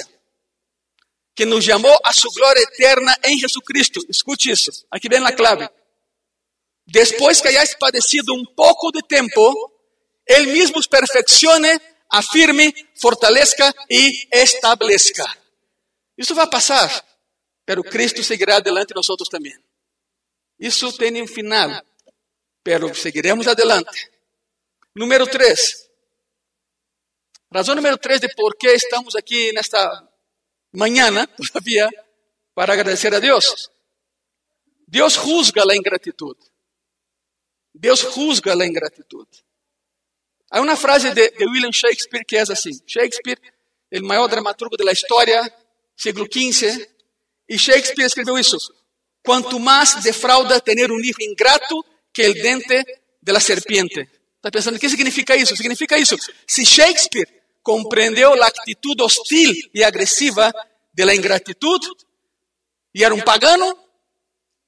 que 1.36 1.46
nos 1.46 1.64
chamou 1.64 1.98
a 2.04 2.12
sua 2.12 2.32
glória 2.34 2.62
eterna 2.62 3.16
em 3.24 3.38
Jesus 3.38 3.64
Cristo, 3.66 4.00
escute 4.10 4.52
isso, 4.52 4.72
aqui 4.92 5.08
vem 5.08 5.26
a 5.26 5.32
clave. 5.32 5.70
Depois 6.86 7.40
que 7.40 7.48
hayáis 7.48 7.74
padecido 7.76 8.34
um 8.34 8.44
pouco 8.56 8.92
de 8.92 9.02
tempo, 9.08 9.72
Él 10.28 10.48
mismo 10.48 10.78
os 10.78 10.88
perfeccione, 10.88 11.80
afirme, 12.10 12.74
fortalezca 13.00 13.74
e 13.90 14.28
estabeleça. 14.32 15.24
Isso 16.18 16.36
vai 16.36 16.50
passar, 16.50 16.90
pero 17.66 17.84
Cristo 17.84 18.24
seguirá 18.24 18.58
adelante 18.58 18.90
de 18.90 18.96
nós 18.96 19.08
também. 19.30 19.54
Isso 20.60 20.92
tem 20.98 21.22
um 21.22 21.28
final, 21.28 21.82
pero 22.64 22.94
seguiremos 22.94 23.48
adelante. 23.48 24.12
Número 24.96 25.26
3. 25.26 25.90
Razão 27.54 27.76
número 27.76 27.98
3 27.98 28.22
de 28.22 28.36
por 28.36 28.56
que 28.56 28.68
estamos 28.68 29.16
aqui 29.16 29.52
nesta 29.54 30.11
manhã, 30.74 31.26
todavia, 31.38 31.90
para 32.54 32.74
agradecer 32.74 33.14
a 33.14 33.20
Deus. 33.20 33.70
Deus 34.88 35.14
juzga 35.14 35.64
a 35.70 35.76
ingratitude. 35.76 36.40
Deus 37.74 38.00
juzga 38.00 38.54
a 38.54 38.66
ingratitude. 38.66 39.44
Há 40.52 40.60
uma 40.60 40.76
frase 40.76 41.12
de, 41.12 41.32
de, 41.32 41.46
William 41.46 41.72
Shakespeare 41.72 42.26
que 42.26 42.36
é 42.36 42.42
assim: 42.42 42.72
Shakespeare, 42.86 43.40
o 43.94 44.04
maior 44.04 44.28
dramaturgo 44.28 44.76
da 44.76 44.92
história, 44.92 45.42
século 45.96 46.26
XV, 46.26 46.88
e 47.48 47.58
Shakespeare 47.58 48.06
escreveu 48.06 48.38
isso: 48.38 48.58
Quanto 49.24 49.60
mais 49.60 49.96
defrauda 50.04 50.60
ter 50.60 50.92
um 50.92 51.00
hijo 51.00 51.22
ingrato 51.22 51.86
que 52.14 52.28
o 52.28 52.34
dente 52.34 52.84
de 53.22 53.32
la 53.32 53.40
serpiente. 53.40 54.10
Está 54.38 54.52
pensando, 54.52 54.76
o 54.76 54.80
que 54.80 54.90
significa 54.90 55.36
isso? 55.36 55.56
Significa 55.56 55.98
isso. 55.98 56.18
Se 56.48 56.66
Shakespeare 56.66 57.41
compreendeu 57.64 58.34
a 58.42 58.48
atitude 58.48 59.04
hostil 59.04 59.54
e 59.74 59.84
agressiva 59.84 60.52
de 60.94 61.06
la 61.06 61.16
ingratitude, 61.16 61.88
e 62.94 63.04
era 63.04 63.14
um 63.14 63.22
pagano, 63.22 63.78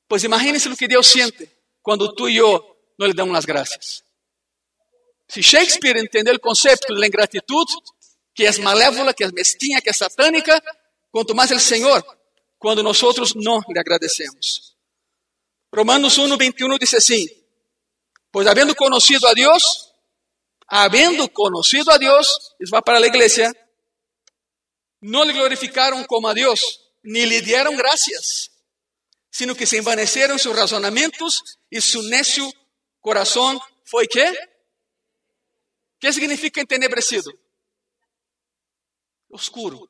pois 0.07 0.23
imagine-se 0.23 0.69
o 0.69 0.77
que 0.77 0.87
Deus 0.87 1.07
sente 1.07 1.49
quando 1.81 2.13
tu 2.13 2.29
e 2.29 2.37
eu 2.37 2.75
não 2.97 3.07
lhe 3.07 3.13
damos 3.13 3.35
as 3.35 3.45
graças. 3.45 4.03
Se 5.27 5.41
Shakespeare 5.41 5.97
entendeu 5.97 6.35
o 6.35 6.39
conceito 6.39 6.93
da 6.93 7.07
ingratitude, 7.07 7.73
que 8.33 8.45
é 8.45 8.57
malévola, 8.59 9.13
que 9.13 9.23
é 9.23 9.31
mesquinha, 9.31 9.81
que 9.81 9.89
é 9.89 9.93
satânica, 9.93 10.61
quanto 11.11 11.35
mais 11.35 11.51
o 11.51 11.59
Senhor, 11.59 12.03
quando 12.57 12.81
nós 12.81 13.01
não 13.35 13.61
lhe 13.67 13.79
agradecemos. 13.79 14.73
Romanos 15.75 16.17
1, 16.17 16.37
21 16.37 16.77
diz 16.77 16.93
assim: 16.93 17.27
Pois 18.31 18.47
havendo 18.47 18.75
conhecido 18.75 19.27
a 19.27 19.33
Deus, 19.33 19.92
havendo 20.75 21.29
conhecido 21.29 21.91
a 21.91 21.97
isso 21.97 22.71
vai 22.71 22.81
para 22.81 22.97
a 22.97 23.01
igreja, 23.01 23.53
não 24.99 25.23
lhe 25.23 25.31
glorificaram 25.31 26.03
como 26.05 26.27
a 26.27 26.33
Deus, 26.33 26.59
ni 27.03 27.25
lhe 27.25 27.41
deram 27.41 27.75
graças, 27.75 28.49
sino 29.31 29.55
que 29.55 29.67
se 29.67 29.77
envaneceram 29.77 30.35
seus 30.39 30.57
razonamentos 30.57 31.39
e 31.71 31.79
seu 31.79 32.01
necio 32.03 32.51
coração 33.01 33.59
foi 33.85 34.07
que? 34.07 34.25
que 35.99 36.11
significa 36.11 36.59
entenebrecido? 36.59 37.31
Oscuro. 39.29 39.87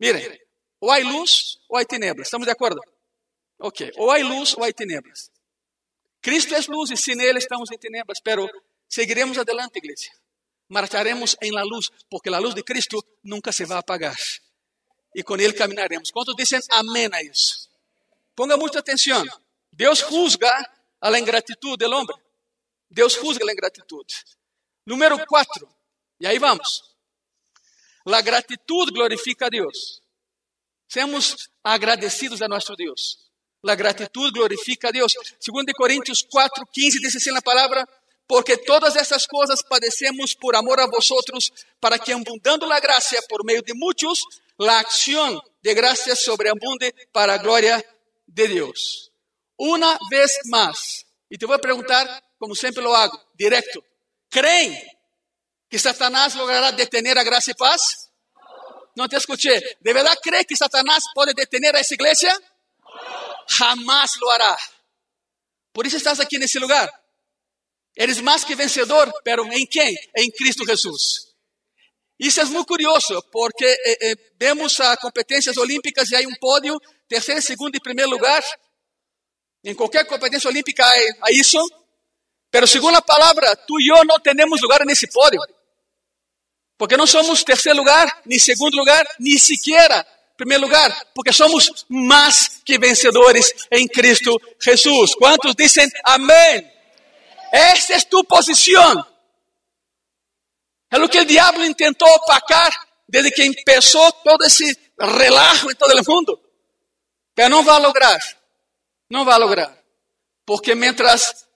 Miren, 0.00 0.38
ou 0.80 0.90
há 0.90 0.98
luz 0.98 1.58
ou 1.68 1.76
há 1.76 1.84
tinieblas. 1.84 2.28
¿Estamos 2.28 2.46
de 2.46 2.52
acordo? 2.52 2.80
Ok. 3.58 3.92
Ou 3.96 4.10
há 4.10 4.18
luz 4.18 4.54
ou 4.56 4.64
há 4.64 4.72
tinieblas. 4.72 5.30
Cristo 6.20 6.54
é 6.54 6.60
luz 6.68 6.90
e 6.90 6.96
sem 6.96 7.20
Ele 7.20 7.38
estamos 7.38 7.70
em 7.70 7.78
tinieblas, 7.78 8.20
pero 8.22 8.48
seguiremos 8.88 9.38
adelante, 9.38 9.78
igreja. 9.78 10.10
Marcharemos 10.68 11.36
em 11.40 11.50
la 11.50 11.62
luz, 11.62 11.90
porque 12.10 12.28
a 12.28 12.38
luz 12.38 12.54
de 12.54 12.62
Cristo 12.62 13.02
nunca 13.22 13.52
se 13.52 13.64
vai 13.64 13.78
apagar. 13.78 14.16
E 15.14 15.22
com 15.22 15.36
Ele 15.36 15.52
caminharemos. 15.52 16.10
Quantos 16.10 16.34
dizem 16.36 16.60
amém 16.70 17.08
a 17.12 17.22
isso? 17.22 17.68
Ponga 18.34 18.56
muita 18.56 18.78
atenção. 18.78 19.24
Deus 19.72 20.00
juzga 20.00 20.50
a 21.00 21.08
la 21.08 21.18
ingratitud 21.18 21.76
del 21.78 21.92
hombre. 21.92 22.16
Deus 22.90 23.14
juzga 23.14 23.44
a 23.48 23.52
ingratitude. 23.52 24.14
Número 24.86 25.18
4. 25.26 25.68
E 26.20 26.26
aí 26.26 26.38
vamos. 26.38 26.96
A 28.06 28.20
gratitude 28.22 28.92
glorifica 28.92 29.46
a 29.46 29.48
Deus. 29.48 30.00
Sejamos 30.88 31.50
agradecidos 31.62 32.40
a 32.40 32.48
nosso 32.48 32.74
Deus. 32.74 33.18
A 33.66 33.74
gratitude 33.74 34.32
glorifica 34.32 34.88
a 34.88 34.90
Deus. 34.90 35.12
Segundo 35.38 35.72
Coríntios 35.74 36.22
4, 36.22 36.66
15 36.66 37.00
diz 37.00 37.16
assim 37.16 37.30
na 37.32 37.42
palavra, 37.42 37.86
porque 38.28 38.58
todas 38.58 38.94
essas 38.94 39.26
coisas 39.26 39.62
padecemos 39.62 40.34
por 40.34 40.54
amor 40.54 40.78
a 40.78 40.86
vosotros, 40.86 41.50
para 41.80 41.98
que 41.98 42.12
abundando 42.12 42.70
a 42.70 42.78
graça 42.78 43.20
por 43.28 43.44
meio 43.44 43.62
de 43.62 43.72
muitos, 43.74 44.22
a 44.60 44.78
acção 44.78 45.42
de 45.62 45.74
graça 45.74 46.14
sobreabunde 46.14 46.94
para 47.12 47.34
a 47.34 47.38
glória 47.38 47.84
de 48.26 48.46
Deus. 48.46 49.10
Uma 49.58 49.98
vez 50.10 50.30
mais, 50.46 51.04
e 51.30 51.36
te 51.36 51.46
vou 51.46 51.58
perguntar, 51.58 52.22
como 52.38 52.54
sempre 52.54 52.82
lo 52.82 52.94
hago, 52.94 53.18
direto, 53.34 53.82
¿Creen 54.30 54.76
que 55.68 55.78
Satanás 55.78 56.34
logrará 56.34 56.72
detener 56.72 57.18
a 57.18 57.24
gracia 57.24 57.52
y 57.52 57.54
paz? 57.54 58.10
No 58.94 59.08
te 59.08 59.16
escuché. 59.16 59.60
¿De 59.80 59.92
verdad 59.92 60.18
cree 60.22 60.44
que 60.44 60.56
Satanás 60.56 61.04
puede 61.14 61.32
detener 61.34 61.74
a 61.76 61.80
esa 61.80 61.94
iglesia? 61.94 62.36
Jamás 63.48 64.16
lo 64.20 64.30
hará. 64.30 64.56
Por 65.72 65.86
eso 65.86 65.96
estás 65.96 66.20
aquí 66.20 66.36
en 66.36 66.42
ese 66.42 66.58
lugar. 66.60 66.92
Eres 67.98 68.22
más 68.22 68.44
que 68.44 68.54
vencedor, 68.54 69.12
pero 69.24 69.44
¿en 69.44 69.66
quién? 69.66 69.92
En 70.14 70.30
Cristo 70.30 70.64
Jesús. 70.64 71.34
Isso 72.16 72.40
é 72.40 72.44
muito 72.44 72.64
curioso, 72.64 73.20
porque 73.32 73.66
eh, 73.66 73.98
eh, 74.00 74.14
vemos 74.38 74.78
a 74.78 74.96
competências 74.96 75.56
olímpicas 75.56 76.08
e 76.12 76.14
há 76.14 76.20
um 76.20 76.34
pódio, 76.40 76.78
terceiro, 77.08 77.42
segundo 77.42 77.74
e 77.74 77.80
primeiro 77.80 78.08
lugar. 78.08 78.40
Em 79.64 79.74
qualquer 79.74 80.06
competência 80.06 80.48
olímpica 80.48 80.86
há 81.22 81.32
isso. 81.32 81.58
Pero 82.48 82.68
según 82.68 82.92
la 82.92 83.00
palabra, 83.00 83.56
tú 83.66 83.80
y 83.80 83.88
yo 83.88 84.04
no 84.04 84.20
tenemos 84.20 84.60
lugar 84.60 84.82
en 84.82 84.90
ese 84.90 85.08
podio. 85.08 85.40
Porque 86.76 86.96
no 86.96 87.04
somos 87.04 87.44
tercer 87.44 87.74
lugar, 87.74 88.08
ni 88.26 88.38
segundo 88.38 88.76
lugar, 88.76 89.08
ni 89.18 89.38
siquiera 89.38 90.06
primer 90.36 90.60
lugar. 90.60 90.94
Porque 91.12 91.32
somos 91.32 91.84
más 91.88 92.62
que 92.64 92.78
vencedores 92.78 93.52
en 93.70 93.88
Cristo 93.88 94.40
Jesús. 94.60 95.16
¿Cuántos 95.18 95.56
dicen 95.56 95.90
amén? 96.04 96.77
Esta 97.52 97.94
es 97.94 98.08
tu 98.08 98.24
posición. 98.24 99.04
Es 100.90 100.98
lo 100.98 101.08
que 101.08 101.18
el 101.18 101.26
diablo 101.26 101.64
intentó 101.64 102.06
opacar 102.06 102.72
desde 103.06 103.30
que 103.30 103.44
empezó 103.44 104.10
todo 104.24 104.44
ese 104.46 104.92
relajo 104.96 105.70
en 105.70 105.76
todo 105.76 105.92
el 105.92 106.04
mundo. 106.06 106.40
Pero 107.34 107.48
no 107.48 107.64
va 107.64 107.76
a 107.76 107.80
lograr. 107.80 108.20
No 109.10 109.24
va 109.24 109.36
a 109.36 109.38
lograr. 109.38 109.84
Porque 110.44 110.74
mientras 110.74 111.48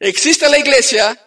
Existe 0.00 0.46
a 0.46 0.58
igreja, 0.58 1.18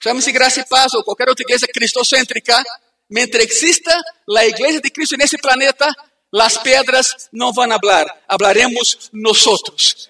chama-se 0.00 0.30
Graça 0.30 0.60
e 0.60 0.64
Paz 0.64 0.94
ou 0.94 1.02
qualquer 1.02 1.28
outra 1.28 1.42
igreja 1.42 1.66
cristocêntrica, 1.66 2.62
mientras 3.10 3.44
exista 3.44 3.92
a 4.36 4.46
igreja 4.46 4.80
de 4.80 4.90
Cristo 4.90 5.16
nesse 5.16 5.36
planeta, 5.38 5.92
as 6.32 6.56
pedras 6.58 7.28
não 7.32 7.52
vão 7.52 7.70
hablar, 7.72 8.06
hablaremos 8.28 9.10
nosotros. 9.12 10.08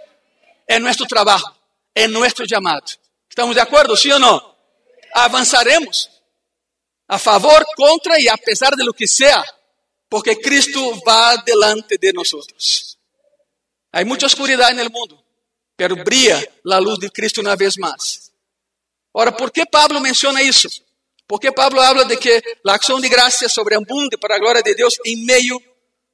É 0.69 0.79
nosso 0.79 1.07
trabalho, 1.07 1.45
é 1.95 2.07
nosso 2.07 2.47
chamado. 2.47 2.93
Estamos 3.37 3.55
de 3.55 3.61
acordo, 3.61 3.95
sim 3.95 4.11
ou 4.13 4.19
não? 4.19 4.57
Avançaremos 5.13 6.09
a 7.07 7.19
favor, 7.19 7.63
contra 7.77 8.19
e 8.19 8.31
a 8.31 8.39
pesar 8.39 8.75
de 8.75 8.83
lo 8.83 8.95
que 8.95 9.07
seja, 9.07 9.45
porque 10.09 10.37
Cristo 10.37 10.81
vai 11.05 11.43
delante 11.43 11.99
de 11.99 12.15
nós. 12.15 12.97
Há 13.93 14.03
muita 14.07 14.25
escuridão 14.25 14.73
no 14.73 14.91
mundo 14.91 15.23
pero 15.77 15.95
brilla 15.95 16.43
la 16.65 16.81
luz 16.81 16.99
de 16.99 17.11
Cristo 17.11 17.43
una 17.43 17.55
vez 17.55 17.77
más. 17.79 18.33
Ahora, 19.13 19.37
¿por 19.37 19.53
qué 19.53 19.67
Pablo 19.67 20.01
menciona 20.01 20.41
eso? 20.41 20.71
¿Por 21.27 21.39
qué 21.39 21.53
Pablo 21.53 21.83
habla 21.83 22.05
de 22.05 22.17
que 22.17 22.43
la 22.63 22.73
acción 22.73 23.03
de 23.03 23.11
gracia 23.11 23.47
sobreabunde 23.47 24.17
para 24.17 24.37
la 24.37 24.41
gloria 24.41 24.63
de 24.63 24.75
Dios 24.75 24.99
en 25.05 25.27
medio 25.27 25.59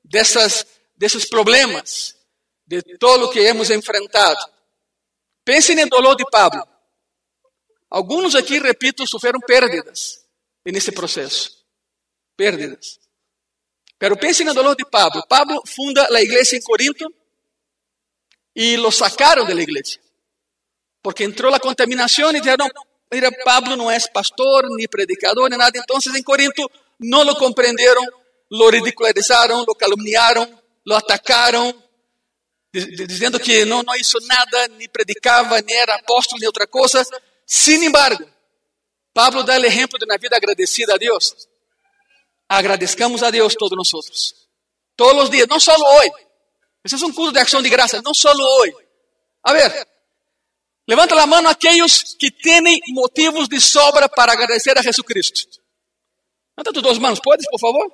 de, 0.02 0.18
esas, 0.18 0.66
de 0.96 1.06
esos 1.06 1.26
problemas? 1.26 2.16
de 2.64 2.82
todo 2.98 3.18
lo 3.18 3.30
que 3.30 3.46
hemos 3.46 3.70
enfrentado. 3.70 4.38
Pensem 5.44 5.76
no 5.76 5.86
dolor 5.86 6.16
de 6.16 6.24
Pablo. 6.24 6.71
Alguns 7.92 8.34
aqui, 8.34 8.58
repito, 8.58 9.06
sofreram 9.06 9.38
pérdidas 9.40 10.24
nesse 10.64 10.90
processo. 10.90 11.62
Pérdidas. 12.34 12.98
Pero 13.98 14.16
pensem 14.16 14.46
no 14.46 14.54
dolor 14.54 14.74
de 14.74 14.84
Pablo. 14.86 15.22
Pablo 15.28 15.62
funda 15.66 16.08
a 16.10 16.22
igreja 16.22 16.56
em 16.56 16.62
Corinto 16.62 17.04
e 18.56 18.78
lo 18.78 18.90
sacaram 18.90 19.44
da 19.44 19.52
igreja. 19.52 20.00
Porque 21.02 21.22
entrou 21.22 21.54
a 21.54 21.60
contaminação 21.60 22.30
e 22.30 22.40
disseram, 22.40 22.66
mira, 23.12 23.30
Pablo 23.44 23.76
não 23.76 23.90
é 23.90 23.98
pastor, 24.08 24.64
ni 24.70 24.88
predicador, 24.88 25.50
ni 25.50 25.58
nada. 25.58 25.78
Então, 25.78 25.98
em 26.16 26.22
Corinto, 26.22 26.70
não 26.98 27.22
lo 27.24 27.36
compreenderam, 27.36 28.06
lo 28.50 28.70
ridicularizaram, 28.70 29.66
lo 29.68 29.74
calumniaram, 29.74 30.48
lo 30.86 30.94
atacaram, 30.94 31.74
dizendo 32.72 33.38
que 33.38 33.66
não, 33.66 33.82
não 33.82 33.94
hizo 33.96 34.18
nada, 34.22 34.68
nem 34.68 34.88
predicava, 34.88 35.60
nem 35.60 35.76
era 35.76 35.96
apóstolo, 35.96 36.40
nem 36.40 36.46
outra 36.46 36.66
coisa. 36.66 37.04
Sin 37.46 37.82
embargo, 37.84 38.24
Pablo 39.12 39.42
dá 39.42 39.58
o 39.58 39.64
exemplo 39.64 39.98
de 39.98 40.04
uma 40.04 40.16
vida 40.18 40.36
agradecida 40.36 40.94
a 40.94 40.96
Deus. 40.96 41.34
Agradezcamos 42.48 43.22
a 43.22 43.30
Deus 43.30 43.54
todos 43.54 43.76
nós. 43.76 44.34
Todos 44.96 45.24
os 45.24 45.30
dias, 45.30 45.46
não 45.48 45.60
só 45.60 45.74
hoje. 45.74 46.12
Esse 46.84 47.02
é 47.02 47.06
um 47.06 47.12
culto 47.12 47.32
de 47.32 47.38
ação 47.38 47.62
de 47.62 47.70
graça, 47.70 48.02
não 48.02 48.14
só 48.14 48.32
hoje. 48.32 48.74
A 49.42 49.52
ver, 49.52 49.86
levanta 50.88 51.20
a 51.20 51.26
mão 51.26 51.46
aqueles 51.46 52.14
que 52.14 52.30
têm 52.30 52.80
motivos 52.88 53.48
de 53.48 53.60
sobra 53.60 54.08
para 54.08 54.32
agradecer 54.32 54.76
a 54.78 54.82
Jesus 54.82 55.06
Cristo. 55.06 55.60
Levanta 56.56 56.72
tus 56.72 56.82
duas 56.82 56.98
mãos, 56.98 57.20
podes, 57.20 57.46
por 57.50 57.58
favor? 57.58 57.90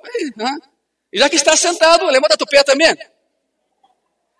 E 1.12 1.18
já 1.18 1.28
que 1.28 1.36
está 1.36 1.56
sentado, 1.56 2.04
levanta 2.06 2.36
tu 2.36 2.46
pé 2.46 2.62
também. 2.64 2.96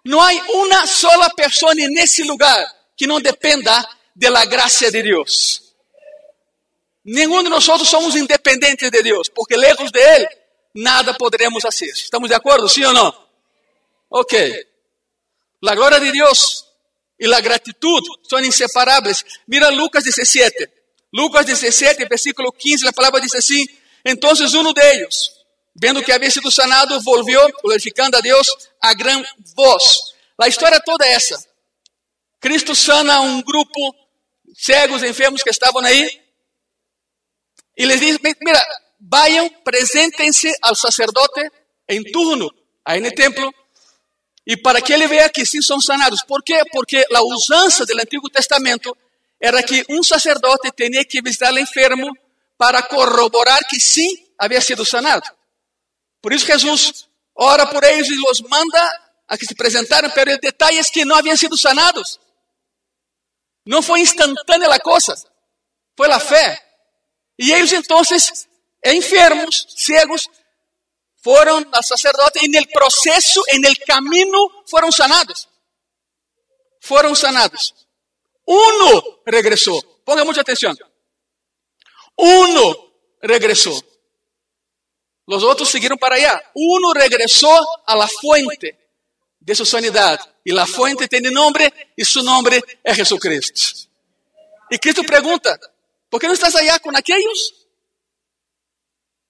Não 0.05 0.21
há 0.21 0.33
uma 0.33 0.87
sola 0.87 1.31
pessoa 1.31 1.75
nesse 1.75 2.23
lugar 2.23 2.65
que 2.97 3.07
não 3.07 3.21
dependa 3.21 3.87
da 4.19 4.45
graça 4.45 4.91
de 4.91 5.03
Deus. 5.03 5.63
Nenhum 7.05 7.43
de 7.43 7.49
nós 7.49 7.65
somos 7.65 8.17
independentes 8.17 8.91
de 8.91 9.03
Deus, 9.03 9.29
porque 9.29 9.57
lejos 9.57 9.91
de 9.91 10.01
Ele, 10.01 10.29
nada 10.75 11.15
poderemos 11.15 11.63
fazer. 11.63 11.91
¿Estamos 11.91 12.29
de 12.29 12.35
acordo, 12.35 12.69
sim 12.69 12.85
ou 12.85 12.93
não? 12.93 13.15
Ok. 14.11 14.67
La 15.63 15.75
glória 15.75 16.01
de 16.01 16.11
Deus 16.13 16.65
e 17.19 17.27
la 17.27 17.41
gratitud 17.41 18.05
são 18.29 18.41
inseparáveis. 18.41 19.25
Mira 19.47 19.69
Lucas 19.71 20.05
17. 20.05 20.69
Lucas 21.13 21.47
17, 21.47 22.05
versículo 22.05 22.53
15, 22.53 22.89
a 22.89 22.93
palavra 22.93 23.21
diz 23.21 23.35
assim: 23.35 23.65
Então 24.05 24.31
um 24.33 24.73
deles, 24.73 25.31
vendo 25.81 26.03
que 26.03 26.13
havia 26.13 26.31
sido 26.31 26.51
sanado, 26.51 27.01
volvió 27.01 27.49
glorificando 27.63 28.17
a 28.17 28.21
Deus 28.21 28.47
a 28.83 28.93
gran 28.93 29.25
voz. 29.57 30.15
A 30.39 30.49
história 30.49 30.81
toda 30.81 31.07
é 31.07 31.13
essa. 31.13 31.43
Cristo 32.41 32.75
sana 32.75 33.21
um 33.21 33.43
grupo 33.43 33.95
cegos, 34.59 35.05
enfermos 35.05 35.43
que 35.43 35.51
estavam 35.51 35.85
aí 35.85 36.21
e 37.77 37.87
les 37.87 38.01
diz: 38.01 38.19
Mira, 38.21 38.63
vayan, 38.99 39.49
preséntense 39.65 40.53
al 40.61 40.75
sacerdote 40.75 41.49
em 41.87 42.03
turno 42.11 42.51
aí 42.85 43.01
no 43.01 43.11
templo 43.13 43.55
e 44.45 44.57
para 44.57 44.81
que 44.83 44.93
ele 44.93 45.07
veja 45.07 45.29
que 45.29 45.47
sim 45.47 45.63
são 45.63 45.81
sanados. 45.81 46.23
¿Por 46.25 46.43
quê? 46.43 46.63
Porque 46.73 47.05
a 47.15 47.23
usança 47.23 47.87
do 47.87 47.93
Antigo 48.01 48.29
Testamento 48.29 48.97
era 49.41 49.63
que 49.63 49.85
um 49.89 50.03
sacerdote 50.03 50.73
tinha 50.73 51.05
que 51.05 51.23
visitar 51.23 51.53
o 51.53 51.59
enfermo 51.59 52.13
para 52.57 52.83
corroborar 52.83 53.61
que 53.69 53.79
sim 53.79 54.09
havia 54.37 54.61
sido 54.61 54.85
sanado. 54.85 55.31
Por 56.21 56.33
isso 56.33 56.47
Jesus 56.47 57.07
ora 57.35 57.67
por 57.67 57.85
eles 57.85 58.09
e 58.09 58.19
os 58.29 58.41
manda 58.41 59.01
a 59.29 59.39
que 59.39 59.47
se 59.47 59.53
apresentaram, 59.53 60.11
pero 60.11 60.33
o 60.33 60.39
detalhe 60.39 60.79
é 60.79 60.83
que 60.83 61.05
não 61.05 61.15
haviam 61.15 61.37
sido 61.37 61.57
sanados. 61.57 62.19
Não 63.69 63.83
foi 63.83 64.01
instantânea 64.01 64.67
a 64.73 64.81
coisa, 64.81 65.15
foi 65.95 66.11
a 66.11 66.19
fé. 66.19 66.59
E 67.39 67.53
eles 67.53 67.71
então, 67.71 68.01
enfermos, 68.87 69.67
cegos, 69.77 70.27
foram 71.23 71.63
al 71.71 71.83
sacerdote 71.83 72.39
e 72.43 72.49
no 72.49 72.67
processo, 72.69 73.43
no 73.61 73.87
caminho, 73.87 74.65
foram 74.71 74.91
sanados. 74.91 75.47
Foram 76.81 77.15
sanados. 77.15 77.75
Uno 78.47 79.21
regressou. 79.27 79.83
Ponga 80.03 80.25
muita 80.25 80.41
atenção. 80.41 80.75
Uno 82.17 82.91
regressou. 83.23 83.79
Los 85.27 85.43
outros 85.43 85.69
seguiram 85.69 85.99
para 85.99 86.15
allá. 86.15 86.43
Uno 86.57 86.93
regressou 86.93 87.83
a 87.87 87.95
la 87.95 88.09
fuente 88.09 88.75
de 89.41 89.55
su 89.55 89.65
sanidad. 89.65 90.19
E 90.45 90.53
la 90.53 90.67
fuente 90.67 91.09
tem 91.09 91.21
nome 91.31 91.73
e 91.97 92.05
su 92.05 92.23
nome 92.23 92.61
é 92.85 92.95
Jesucristo. 92.95 93.89
E 94.71 94.79
Cristo 94.79 95.03
pergunta: 95.05 95.59
¿por 96.11 96.21
que 96.21 96.27
não 96.27 96.35
estás 96.35 96.55
allá 96.55 96.79
com 96.79 96.91
aqueles? 96.97 97.53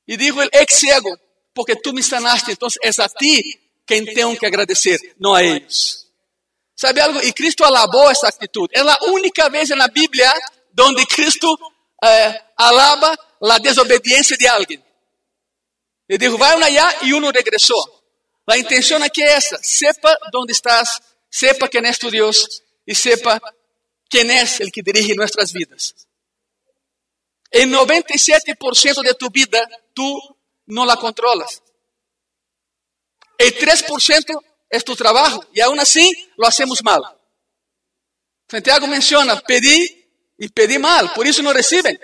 E 0.07 0.17
dijo 0.17 0.41
el 0.43 0.51
ex 0.53 0.75
ciego: 0.79 1.17
porque 1.53 1.77
tú 1.77 1.93
me 1.93 2.03
sanaste, 2.03 2.53
entonces 2.53 2.79
es 2.83 2.99
a 3.01 3.09
ti 3.09 3.43
quien 3.85 4.05
tengo 4.07 4.37
que 4.37 4.47
agradecer, 4.47 5.01
no 5.19 5.35
a 5.35 5.43
ellos. 5.43 6.09
¿Sabe 6.75 7.01
algo? 7.01 7.21
Y 7.23 7.33
Cristo 7.33 7.65
alabó 7.65 8.09
esa 8.11 8.29
actitud. 8.29 8.69
Es 8.71 8.85
la 8.85 8.97
única 9.09 9.49
vez 9.49 9.71
en 9.73 9.79
la 9.79 9.89
Biblia 9.89 10.33
donde 10.71 11.05
Cristo 11.07 11.59
eh, 12.01 12.41
alaba 12.57 13.19
la 13.41 13.59
desobediencia 13.59 14.37
de 14.39 14.49
alguien. 14.49 14.85
Le 16.07 16.17
dijo, 16.17 16.39
vayan 16.39 16.63
allá 16.63 16.95
y 17.03 17.13
uno 17.13 17.33
regresó. 17.33 17.75
La 18.49 18.57
intención 18.57 19.03
aquí 19.03 19.23
es 19.23 19.45
esa, 19.45 19.59
sepa 19.63 20.17
dónde 20.33 20.55
estás, 20.55 21.03
sepa 21.29 21.69
quién 21.69 21.85
es 21.85 21.99
tu 21.99 22.11
Dios 22.11 22.63
y 22.87 22.95
sepa 22.95 23.39
quién 24.09 24.31
es 24.31 24.61
el 24.61 24.73
que 24.73 24.81
dirige 24.83 25.15
nuestras 25.15 25.53
vidas. 25.53 25.95
El 27.51 27.71
97% 27.71 29.03
de 29.03 29.15
tu 29.17 29.29
vida, 29.29 29.61
tú 29.93 30.19
no 30.65 30.87
la 30.87 30.97
controlas. 30.97 31.63
El 33.37 33.55
3% 33.55 34.43
es 34.71 34.83
tu 34.83 34.97
trabajo 34.97 35.45
y 35.53 35.61
aún 35.61 35.79
así 35.79 36.11
lo 36.39 36.47
hacemos 36.47 36.83
mal. 36.83 37.03
Santiago 38.51 38.87
menciona, 38.87 39.39
pedí 39.41 40.11
y 40.39 40.49
pedí 40.49 40.79
mal, 40.79 41.13
por 41.13 41.27
eso 41.27 41.43
no 41.43 41.53
reciben. 41.53 42.01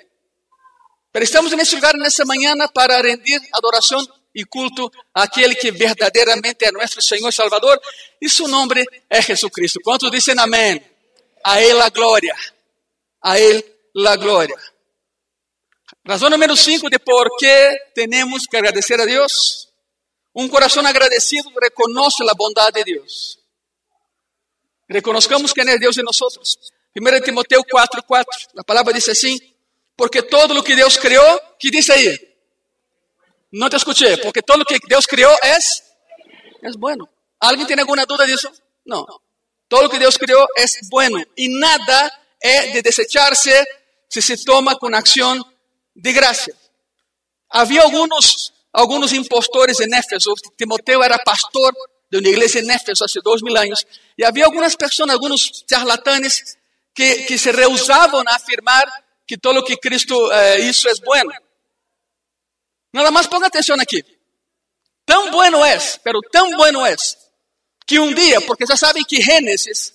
Pero 1.10 1.24
estamos 1.24 1.50
en 1.54 1.60
este 1.60 1.76
lugar 1.76 1.94
en 1.94 2.04
esta 2.04 2.26
mañana 2.26 2.68
para 2.68 3.00
rendir 3.00 3.40
adoración 3.50 4.06
y 4.34 4.44
culto 4.44 4.90
a 5.14 5.22
aquel 5.22 5.56
que 5.56 5.70
verdaderamente 5.70 6.66
es 6.66 6.72
nuestro 6.72 7.00
Señor 7.00 7.32
Salvador 7.32 7.80
y 8.20 8.28
su 8.28 8.48
nombre 8.48 8.84
es 9.08 9.26
Jesucristo. 9.26 9.78
¿Cuántos 9.82 10.10
dicen 10.10 10.38
amén? 10.38 10.84
A 11.44 11.60
Él 11.60 11.78
la 11.78 11.88
gloria. 11.88 12.36
A 13.22 13.38
Él 13.38 13.64
la 13.94 14.16
gloria. 14.16 14.56
Razão 16.06 16.28
número 16.28 16.54
5 16.54 16.90
de 16.90 16.98
por 16.98 17.30
que 17.38 17.78
temos 17.94 18.46
que 18.46 18.56
agradecer 18.58 19.00
a 19.00 19.06
Deus. 19.06 19.70
Um 20.34 20.48
coração 20.48 20.84
agradecido 20.84 21.50
reconhece 21.62 22.22
a 22.28 22.34
bondade 22.34 22.82
de 22.82 22.92
Deus. 22.92 23.38
Reconozcamos 24.88 25.52
quem 25.52 25.66
é 25.66 25.78
Deus 25.78 25.96
em 25.96 26.02
nós. 26.02 26.18
1 26.20 27.20
Timoteo 27.24 27.64
4, 27.64 28.02
4. 28.02 28.48
A 28.58 28.64
palavra 28.64 28.92
diz 28.92 29.08
assim: 29.08 29.38
Porque 29.96 30.22
todo 30.22 30.58
o 30.58 30.62
que 30.62 30.74
Deus 30.74 30.96
criou, 30.98 31.40
que 31.58 31.70
diz 31.70 31.88
aí? 31.88 32.33
Não 33.54 33.68
te 33.68 33.76
escutei. 33.76 34.16
Porque 34.16 34.42
todo 34.42 34.62
o 34.62 34.64
que 34.64 34.78
Deus 34.88 35.06
criou 35.06 35.32
é, 35.42 35.56
é 35.56 36.70
bueno. 36.76 37.08
Alguém 37.40 37.64
tem 37.66 37.78
alguma 37.78 38.04
dúvida 38.04 38.26
disso? 38.26 38.50
Não. 38.84 39.06
Todo 39.68 39.88
que 39.88 39.98
Deus 39.98 40.16
criou 40.16 40.44
é 40.56 40.64
bueno. 40.90 41.24
E 41.36 41.48
nada 41.48 42.12
é 42.42 42.72
de 42.72 42.82
desecharse 42.82 43.50
se 44.10 44.20
se 44.20 44.44
toma 44.44 44.76
com 44.76 44.94
ação 44.94 45.40
de 45.94 46.12
graça. 46.12 46.52
Havia 47.48 47.82
alguns, 47.82 48.52
alguns 48.72 49.12
impostores 49.12 49.78
em 49.78 49.94
Éfeso. 49.94 50.34
Timoteo 50.58 51.02
era 51.02 51.18
pastor 51.18 51.72
de 52.10 52.18
uma 52.18 52.28
igreja 52.28 52.58
em 52.58 52.70
Éfeso 52.70 53.04
há 53.04 53.22
dois 53.22 53.40
mil 53.40 53.56
anos. 53.56 53.84
E 54.18 54.24
havia 54.24 54.46
algumas 54.46 54.74
pessoas, 54.74 55.10
alguns 55.10 55.64
charlatanes, 55.70 56.56
que, 56.92 57.22
que 57.24 57.38
se 57.38 57.52
rehusavam 57.52 58.24
a 58.26 58.34
afirmar 58.34 58.84
que 59.26 59.38
todo 59.38 59.60
o 59.60 59.64
que 59.64 59.76
Cristo 59.76 60.14
eh, 60.32 60.60
hizo 60.60 60.88
é 60.88 60.92
bueno. 61.04 61.32
Nada 62.94 63.10
mais 63.10 63.26
ponga 63.26 63.48
atenção 63.48 63.74
aqui. 63.80 64.04
Tão 65.04 65.32
bueno 65.32 65.64
é, 65.64 65.76
pero 66.04 66.20
tão 66.30 66.56
bueno 66.56 66.86
é, 66.86 66.94
que 67.84 67.98
um 67.98 68.14
dia, 68.14 68.40
porque 68.42 68.64
já 68.64 68.76
sabem 68.76 69.02
que 69.02 69.20
Gênesis, 69.20 69.92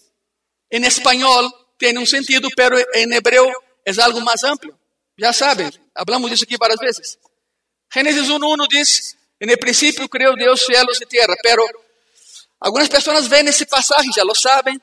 em 0.70 0.86
espanhol, 0.86 1.50
tem 1.78 1.98
um 1.98 2.06
sentido, 2.06 2.50
pero 2.58 2.78
em 2.94 3.14
hebreu 3.14 3.50
é 3.86 4.02
algo 4.02 4.20
mais 4.20 4.44
amplo. 4.44 4.78
Já 5.18 5.32
sabem, 5.32 5.72
Hablamos 5.96 6.30
disso 6.30 6.44
aqui 6.44 6.58
várias 6.58 6.80
vezes. 6.80 7.18
Gênesis 7.94 8.28
1.1 8.28 8.68
diz, 8.68 9.16
no 9.42 9.58
princípio 9.58 10.10
criou 10.10 10.36
Deus 10.36 10.66
céus 10.66 11.00
e 11.00 11.06
terra, 11.06 11.36
pero 11.42 11.66
algumas 12.60 12.90
pessoas 12.90 13.28
veem 13.28 13.48
esse 13.48 13.66
passagem, 13.66 14.12
já 14.12 14.24
lo 14.24 14.36
sabem, 14.36 14.78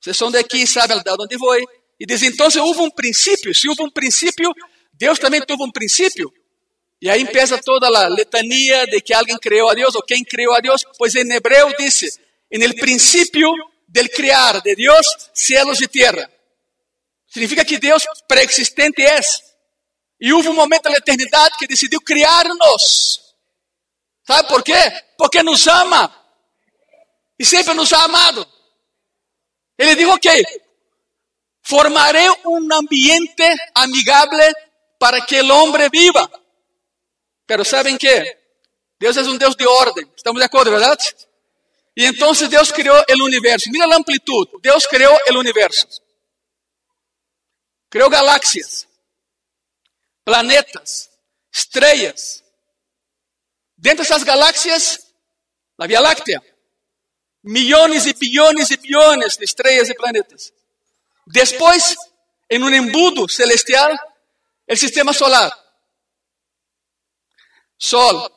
vocês 0.00 0.16
são 0.16 0.30
daqui, 0.30 0.64
sabem 0.68 1.02
de 1.02 1.10
onde 1.10 1.36
vou, 1.36 1.56
e 1.56 2.06
dizem, 2.06 2.28
então 2.28 2.46
houve 2.64 2.80
um 2.80 2.90
princípio, 2.90 3.52
se 3.52 3.68
houve 3.68 3.82
um 3.82 3.90
princípio, 3.90 4.52
Deus 4.92 5.18
também 5.18 5.40
teve 5.42 5.62
um 5.62 5.70
princípio. 5.72 6.32
E 7.02 7.08
aí 7.08 7.22
empieza 7.22 7.58
toda 7.58 7.86
a 7.86 8.08
letania 8.08 8.86
de 8.86 9.00
que 9.00 9.14
alguém 9.14 9.38
criou 9.38 9.70
a 9.70 9.74
Deus, 9.74 9.94
ou 9.94 10.02
quem 10.02 10.22
criou 10.22 10.54
a 10.54 10.60
Deus, 10.60 10.84
pois 10.98 11.14
em 11.14 11.32
hebreu 11.32 11.72
disse, 11.78 12.06
en 12.50 12.62
el 12.62 12.74
principio 12.74 13.50
del 13.86 14.10
crear 14.10 14.60
de 14.62 14.74
Dios 14.74 15.06
cielos 15.32 15.80
y 15.80 15.88
tierra. 15.88 16.30
Significa 17.26 17.64
que 17.64 17.78
Deus 17.78 18.04
preexistente 18.26 19.02
é. 19.02 19.20
E 20.20 20.32
houve 20.32 20.48
um 20.48 20.54
momento 20.54 20.90
na 20.90 20.96
eternidade 20.96 21.56
que 21.58 21.66
decidiu 21.66 22.00
criar-nos. 22.00 23.34
Sabe 24.26 24.48
por 24.48 24.62
quê? 24.62 24.92
Porque 25.16 25.42
nos 25.42 25.66
ama. 25.66 26.14
E 27.38 27.44
sempre 27.46 27.72
nos 27.72 27.92
ha 27.92 28.04
amado. 28.04 28.46
Ele 29.78 29.94
dijo 29.94 30.18
que 30.18 30.44
formaré 31.62 32.30
um 32.44 32.68
ambiente 32.74 33.56
amigável 33.74 34.52
para 34.98 35.24
que 35.24 35.40
o 35.40 35.54
homem 35.54 35.88
viva. 35.90 36.30
Pero 37.50 37.64
¿saben 37.64 37.98
qué? 37.98 38.38
Deus 38.96 39.16
é 39.16 39.22
um 39.22 39.36
Deus 39.36 39.56
de 39.56 39.66
ordem. 39.66 40.08
Estamos 40.16 40.38
de 40.38 40.46
acordo, 40.46 40.70
verdade? 40.70 41.16
E 41.96 42.06
então 42.06 42.32
Deus 42.48 42.70
criou 42.70 42.96
o 42.96 43.24
universo. 43.24 43.68
Mira 43.72 43.92
a 43.92 43.96
amplitude. 43.96 44.52
Deus 44.62 44.86
criou 44.86 45.18
o 45.32 45.36
universo. 45.36 45.88
Criou 47.90 48.08
galáxias, 48.08 48.86
planetas, 50.24 51.10
estrelas. 51.50 52.44
Dentro 53.76 54.04
dessas 54.04 54.22
galáxias, 54.22 55.00
a 55.76 55.88
Via 55.88 55.98
Láctea. 55.98 56.40
Milhões 57.42 58.06
e 58.06 58.12
bilhões 58.12 58.70
e 58.70 58.76
bilhões 58.76 59.36
de 59.36 59.44
estrelas 59.44 59.88
e 59.88 59.94
planetas. 59.96 60.52
Depois, 61.26 61.96
em 62.48 62.62
um 62.62 62.72
embudo 62.72 63.28
celestial, 63.28 63.90
o 64.70 64.76
sistema 64.76 65.12
solar. 65.12 65.50
Sol, 67.80 68.30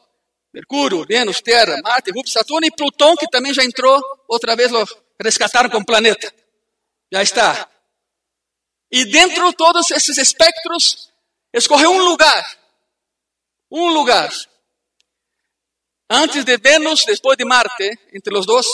Mercúrio, 0.54 1.06
Vênus, 1.06 1.42
Terra, 1.42 1.82
Marte, 1.84 2.12
Júpiter, 2.12 2.32
Saturno 2.32 2.66
e 2.66 2.72
Plutão, 2.72 3.16
que 3.18 3.28
também 3.28 3.54
já 3.54 3.64
entrou, 3.64 4.02
outra 4.28 4.56
vez 4.56 4.72
lo 4.72 4.88
rescataram 5.22 5.70
como 5.70 5.86
planeta. 5.86 6.34
Já 7.12 7.22
está. 7.22 7.70
E 8.90 9.06
dentro 9.06 9.50
de 9.50 9.56
todos 9.58 9.92
esses 9.92 10.18
espectros, 10.18 11.12
escorreu 11.52 11.92
um 11.92 12.04
lugar. 12.04 12.60
Um 13.70 13.90
lugar. 13.90 14.32
Antes 16.10 16.46
de 16.46 16.58
Vênus, 16.58 17.04
depois 17.04 17.36
de 17.36 17.44
Marte, 17.44 17.90
entre 18.14 18.38
os 18.38 18.46
dois. 18.46 18.68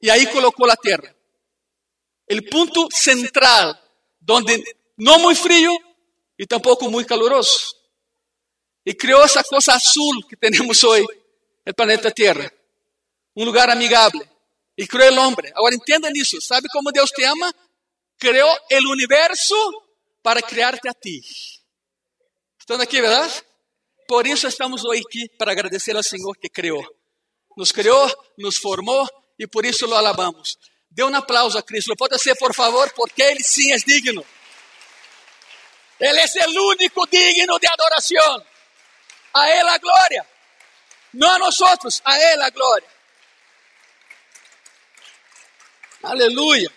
E 0.00 0.10
aí 0.10 0.30
colocou 0.30 0.70
a 0.70 0.76
Terra. 0.76 1.16
O 2.30 2.42
ponto 2.50 2.88
central, 2.92 3.74
onde 4.30 4.62
não 4.96 5.18
muito 5.18 5.40
frio 5.40 5.72
e 6.38 6.46
tampouco 6.46 6.90
muito 6.90 7.08
caloroso. 7.08 7.77
E 8.84 8.94
criou 8.94 9.22
essa 9.22 9.42
coisa 9.44 9.74
azul 9.74 10.26
que 10.28 10.36
temos 10.36 10.82
hoje, 10.82 11.06
o 11.66 11.74
planeta 11.74 12.10
Terra. 12.10 12.50
Um 13.36 13.44
lugar 13.44 13.68
amigável. 13.70 14.26
E 14.76 14.86
criou 14.86 15.12
o 15.12 15.20
homem. 15.20 15.52
Agora 15.54 15.74
entenda 15.74 16.10
isso. 16.14 16.40
Sabe 16.40 16.68
como 16.68 16.92
Deus 16.92 17.10
te 17.10 17.24
ama? 17.24 17.52
Criou 18.18 18.50
o 18.50 18.92
universo 18.92 19.54
para 20.22 20.40
criar-te 20.40 20.88
a 20.88 20.94
ti. 20.94 21.20
Estão 22.58 22.80
aqui, 22.80 23.00
verdade? 23.00 23.42
Por 24.06 24.26
isso 24.26 24.46
estamos 24.46 24.84
hoje 24.84 25.02
aqui 25.06 25.28
para 25.36 25.52
agradecer 25.52 25.96
ao 25.96 26.02
Senhor 26.02 26.36
que 26.38 26.48
criou. 26.48 26.84
Nos 27.56 27.72
criou, 27.72 28.10
nos 28.38 28.56
formou 28.56 29.06
e 29.38 29.46
por 29.46 29.66
isso 29.66 29.86
lo 29.86 29.94
alabamos. 29.94 30.56
Dê 30.90 31.04
um 31.04 31.14
aplauso 31.14 31.58
a 31.58 31.62
Cristo. 31.62 31.94
Pode 31.96 32.18
ser, 32.18 32.34
por 32.36 32.54
favor, 32.54 32.90
porque 32.94 33.22
Ele 33.22 33.42
sim 33.42 33.72
é 33.72 33.76
digno. 33.76 34.24
Ele 36.00 36.20
é 36.20 36.48
o 36.48 36.68
único 36.70 37.06
digno 37.06 37.58
de 37.58 37.66
adoração. 37.66 38.44
A 39.32 39.50
Él 39.50 39.66
la 39.66 39.78
gloria. 39.78 40.26
No 41.12 41.30
a 41.32 41.38
nosotros, 41.38 42.00
a 42.04 42.18
Él 42.18 42.38
la 42.38 42.50
gloria. 42.50 42.88
Aleluya. 46.02 46.70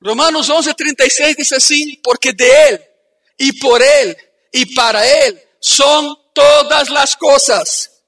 Romanos 0.00 0.48
11:36 0.48 1.36
dice 1.36 1.56
así, 1.56 2.00
porque 2.02 2.32
de 2.32 2.68
Él 2.68 2.84
y 3.38 3.58
por 3.60 3.80
Él 3.82 4.16
y 4.50 4.74
para 4.74 5.06
Él 5.06 5.40
son 5.60 6.16
todas 6.34 6.90
las 6.90 7.16
cosas. 7.16 8.02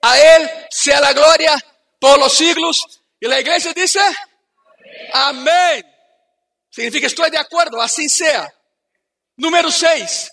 A 0.00 0.18
Él 0.18 0.50
sea 0.70 1.00
la 1.00 1.12
gloria 1.12 1.54
por 1.98 2.18
los 2.18 2.34
siglos. 2.34 3.00
Y 3.20 3.26
la 3.26 3.40
iglesia 3.40 3.72
dice, 3.72 4.00
amén. 5.12 5.84
Significa 6.70 7.06
estoy 7.06 7.30
de 7.30 7.38
acuerdo, 7.38 7.80
así 7.80 8.08
sea. 8.08 8.53
Número 9.36 9.70
6. 9.70 10.30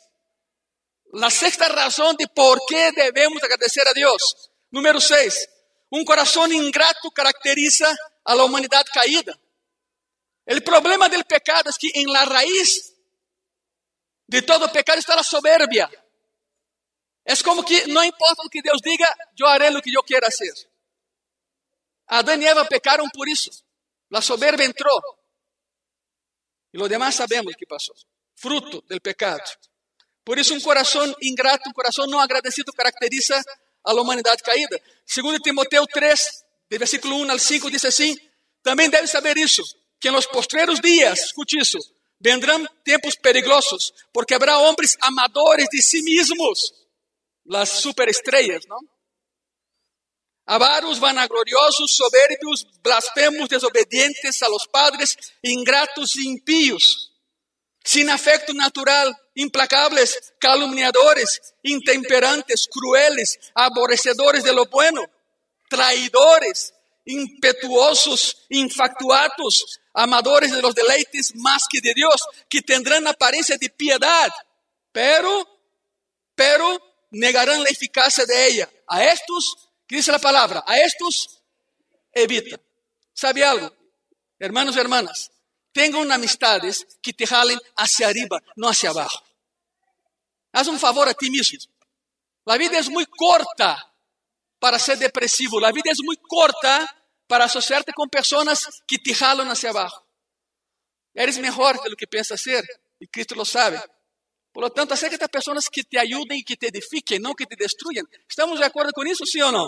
La 1.14 1.30
sexta 1.30 1.68
razão 1.68 2.14
de 2.16 2.28
por 2.28 2.60
que 2.68 2.92
devemos 2.94 3.42
agradecer 3.44 3.86
a 3.88 3.94
Deus. 3.94 4.22
Número 4.72 5.02
6. 5.02 5.48
Um 5.92 6.06
coração 6.06 6.52
ingrato 6.52 7.12
caracteriza 7.12 7.94
a 8.24 8.34
la 8.34 8.46
humanidade 8.46 8.90
caída. 8.92 9.38
O 10.48 10.62
problema 10.62 11.10
del 11.10 11.26
pecado 11.26 11.70
es 11.70 11.78
que 11.78 11.92
en 11.96 12.12
la 12.12 12.26
raíz 12.26 12.96
de 14.28 14.42
todo 14.42 14.72
pecado 14.72 15.00
está 15.00 15.16
la 15.16 15.24
soberbia. 15.24 15.90
Es 17.26 17.44
como 17.44 17.64
que 17.64 17.88
no 17.88 18.04
importa 18.04 18.44
lo 18.44 18.50
que 18.50 18.62
Deus 18.64 18.82
diga, 18.82 19.08
yo 19.36 19.48
haré 19.48 19.70
lo 19.70 19.82
que 19.82 19.92
yo 19.92 20.02
quiera 20.04 20.28
hacer. 20.28 20.54
Adán 22.08 22.42
y 22.42 22.46
Eva 22.46 22.66
pecaron 22.66 23.10
por 23.10 23.28
eso. 23.28 23.52
La 24.10 24.22
soberbia 24.22 24.66
entró. 24.66 24.92
Y 26.72 26.78
lo 26.78 26.88
demás 26.88 27.16
sabemos 27.16 27.54
que 27.58 27.66
pasó 27.66 27.94
fruto 28.42 28.84
del 28.90 29.00
pecado. 29.00 29.44
Por 30.26 30.38
isso, 30.38 30.54
um 30.54 30.62
coração 30.62 31.16
ingrato, 31.22 31.70
um 31.70 31.74
coração 31.74 32.08
não 32.08 32.20
agradecido 32.20 32.72
caracteriza 32.74 33.40
a 33.84 33.94
humanidade 33.94 34.44
caída. 34.44 34.82
Segundo 35.06 35.40
Timoteo 35.40 35.86
3, 35.88 36.20
de 36.70 36.78
versículo 36.78 37.16
1 37.18 37.32
ao 37.32 37.40
5, 37.40 37.72
diz 37.72 37.86
assim: 37.86 38.16
também 38.64 38.90
deve 38.90 39.08
saber 39.08 39.38
isso, 39.38 39.62
que 40.00 40.12
nos 40.12 40.26
postreros 40.26 40.80
dias, 40.80 41.26
escute 41.26 41.60
isso, 41.60 41.78
vendrão 42.20 42.66
tempos 42.84 43.16
perigosos, 43.16 43.92
porque 44.14 44.36
haverá 44.36 44.60
homens 44.60 44.96
amadores 45.02 45.68
de 45.72 45.82
si 45.82 46.02
mesmos, 46.04 46.72
as 47.54 47.70
superestrelas, 47.70 48.64
não? 48.68 48.80
Avaros, 50.46 50.98
vanagloriosos, 50.98 51.96
soberbios, 51.96 52.64
blasfemos, 52.84 53.48
desobedientes 53.48 54.42
a 54.42 54.48
los 54.48 54.66
padres, 54.68 55.16
ingratos 55.44 56.16
e 56.16 56.28
impíos 56.28 57.11
sin 57.84 58.10
afecto 58.10 58.54
natural, 58.54 59.16
implacables, 59.36 60.34
calumniadores, 60.40 61.54
intemperantes, 61.64 62.68
crueles, 62.68 63.40
aborrecedores 63.54 64.44
de 64.44 64.54
lo 64.54 64.66
bueno, 64.66 65.04
traidores, 65.70 66.74
impetuosos, 67.06 68.46
infatuados, 68.50 69.80
amadores 69.94 70.52
de 70.52 70.62
los 70.62 70.76
deleites 70.76 71.34
más 71.36 71.64
que 71.70 71.82
de 71.82 71.94
Dios, 71.94 72.22
que 72.48 72.62
tendrán 72.62 73.08
apariencia 73.08 73.58
de 73.58 73.70
piedad, 73.70 74.32
pero, 74.92 75.48
pero 76.36 76.80
negarán 77.12 77.64
la 77.64 77.70
eficacia 77.70 78.26
de 78.26 78.48
ella. 78.48 78.70
A 78.88 79.04
estos, 79.06 79.70
¿qué 79.88 79.98
dice 79.98 80.12
la 80.12 80.20
palabra? 80.20 80.64
A 80.68 80.80
estos 80.80 81.42
evita. 82.14 82.60
¿Sabe 83.14 83.44
algo? 83.44 83.72
Hermanos 84.40 84.76
y 84.76 84.80
hermanas, 84.80 85.32
Tenham 85.74 86.12
amistades 86.12 86.86
que 87.02 87.14
te 87.14 87.26
jalen 87.26 87.58
hacia 87.78 88.08
arriba, 88.08 88.42
não 88.58 88.70
hacia 88.70 88.90
abajo. 88.90 89.22
Haz 90.54 90.68
um 90.68 90.78
favor 90.78 91.08
a 91.08 91.14
ti 91.14 91.30
mesmo. 91.30 91.60
A 92.46 92.58
vida 92.58 92.78
é 92.78 92.82
muito 92.84 93.12
corta 93.12 93.78
para 94.60 94.78
ser 94.78 94.98
depressivo. 94.98 95.64
A 95.64 95.72
vida 95.72 95.90
é 95.90 95.94
muito 96.04 96.28
corta 96.28 96.88
para 97.28 97.46
associar-te 97.46 97.94
com 97.94 98.08
pessoas 98.10 98.68
que 98.88 98.98
te 98.98 99.14
jalam 99.14 99.50
hacia 99.50 99.70
abajo. 99.70 100.02
Eres 101.16 101.38
melhor 101.38 101.78
do 101.90 101.96
que 101.96 102.08
pensas 102.08 102.42
ser 102.42 102.64
e 103.00 103.08
Cristo 103.08 103.36
lo 103.36 103.46
sabe. 103.46 103.82
Por 104.54 104.64
lo 104.64 104.70
tanto, 104.70 104.94
acércate 104.94 105.24
a 105.24 105.30
pessoas 105.30 105.70
que 105.70 105.84
te 105.84 105.98
ajudem 105.98 106.40
e 106.40 106.44
que 106.44 106.58
te 106.58 106.68
edifiquem, 106.68 107.20
não 107.20 107.34
que 107.34 107.46
te 107.46 107.56
destruam. 107.56 108.06
Estamos 108.30 108.60
de 108.60 108.66
acordo 108.66 108.92
com 108.94 109.04
isso, 109.06 109.26
sim 109.26 109.42
ou 109.42 109.52
não? 109.52 109.68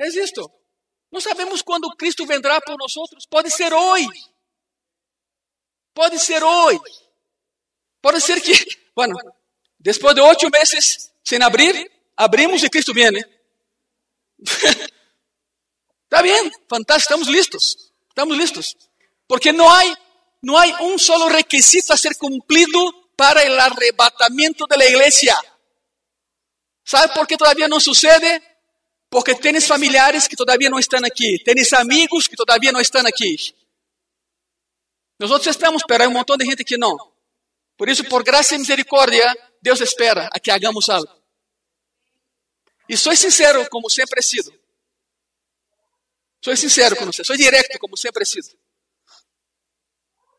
É 0.00 0.08
isto. 0.08 0.50
Não 1.12 1.20
sabemos 1.20 1.62
quando 1.62 1.94
Cristo 1.96 2.26
vendrá 2.26 2.60
por 2.60 2.76
nós. 2.78 2.92
Pode 3.28 3.50
ser 3.50 3.72
hoje. 3.72 4.08
Pode 5.96 6.18
ser 6.18 6.44
hoje. 6.44 6.78
Pode 8.02 8.20
ser 8.20 8.38
que, 8.42 8.52
bueno, 8.94 9.16
depois 9.78 10.14
de 10.14 10.20
oito 10.20 10.50
meses 10.50 11.10
sem 11.24 11.42
abrir, 11.42 11.90
abrimos 12.14 12.62
e 12.62 12.68
Cristo 12.68 12.92
vem. 12.92 13.08
Está 16.04 16.22
bem, 16.22 16.52
fantástico, 16.68 17.14
estamos 17.14 17.28
listos. 17.28 17.90
Estamos 18.10 18.36
listos. 18.36 18.76
Porque 19.26 19.52
não 19.52 19.66
há, 19.70 19.82
não 20.42 20.58
há 20.58 20.66
um 20.82 20.98
solo 20.98 21.28
requisito 21.28 21.94
a 21.94 21.96
ser 21.96 22.14
cumprido 22.16 22.78
para 23.16 23.50
o 23.50 23.58
arrebatamento 23.58 24.66
da 24.66 24.76
igreja. 24.84 25.34
¿Sabe 26.84 27.14
por 27.14 27.26
que 27.26 27.38
todavía 27.38 27.68
não 27.68 27.80
sucede? 27.80 28.42
Porque 29.08 29.34
tens 29.34 29.66
familiares 29.66 30.28
que 30.28 30.36
todavía 30.36 30.68
não 30.68 30.78
estão 30.78 31.00
aqui, 31.02 31.42
tens 31.42 31.72
amigos 31.72 32.28
que 32.28 32.36
todavía 32.36 32.70
não 32.70 32.82
estão 32.82 33.04
aqui. 33.06 33.55
Nós 35.18 35.46
estamos, 35.46 35.82
há 35.82 36.08
um 36.08 36.12
montão 36.12 36.36
de 36.36 36.44
gente 36.44 36.64
que 36.64 36.76
não. 36.76 36.96
Por 37.76 37.88
isso, 37.88 38.04
por 38.04 38.22
graça 38.22 38.54
e 38.54 38.58
misericórdia, 38.58 39.24
Deus 39.60 39.80
espera 39.80 40.28
a 40.32 40.38
que 40.38 40.50
hagamos 40.50 40.88
algo. 40.88 41.10
E 42.88 42.96
sou 42.96 43.14
sincero, 43.16 43.68
como 43.70 43.90
sempre 43.90 44.20
he 44.20 44.22
sido. 44.22 44.52
Sou 46.42 46.56
sincero 46.56 46.96
com 46.96 47.06
você, 47.06 47.24
sou 47.24 47.36
direto, 47.36 47.78
como 47.78 47.96
sempre 47.96 48.22
he 48.22 48.26
sido. 48.26 48.48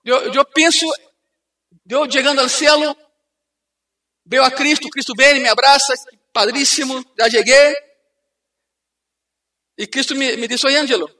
Eu, 0.05 0.33
eu 0.33 0.45
penso, 0.45 0.85
eu 1.89 2.09
chegando 2.09 2.39
ao 2.39 2.47
céu, 2.47 2.79
vejo 4.25 4.43
a 4.43 4.51
Cristo, 4.51 4.89
Cristo 4.89 5.13
vem, 5.17 5.41
me 5.41 5.49
abraça, 5.49 5.93
padríssimo, 6.31 7.03
já 7.19 7.29
cheguei. 7.29 7.75
E 9.77 9.85
Cristo 9.85 10.15
me, 10.15 10.37
me 10.37 10.47
disse, 10.47 10.65
oi 10.65 10.75
Ângelo, 10.77 11.13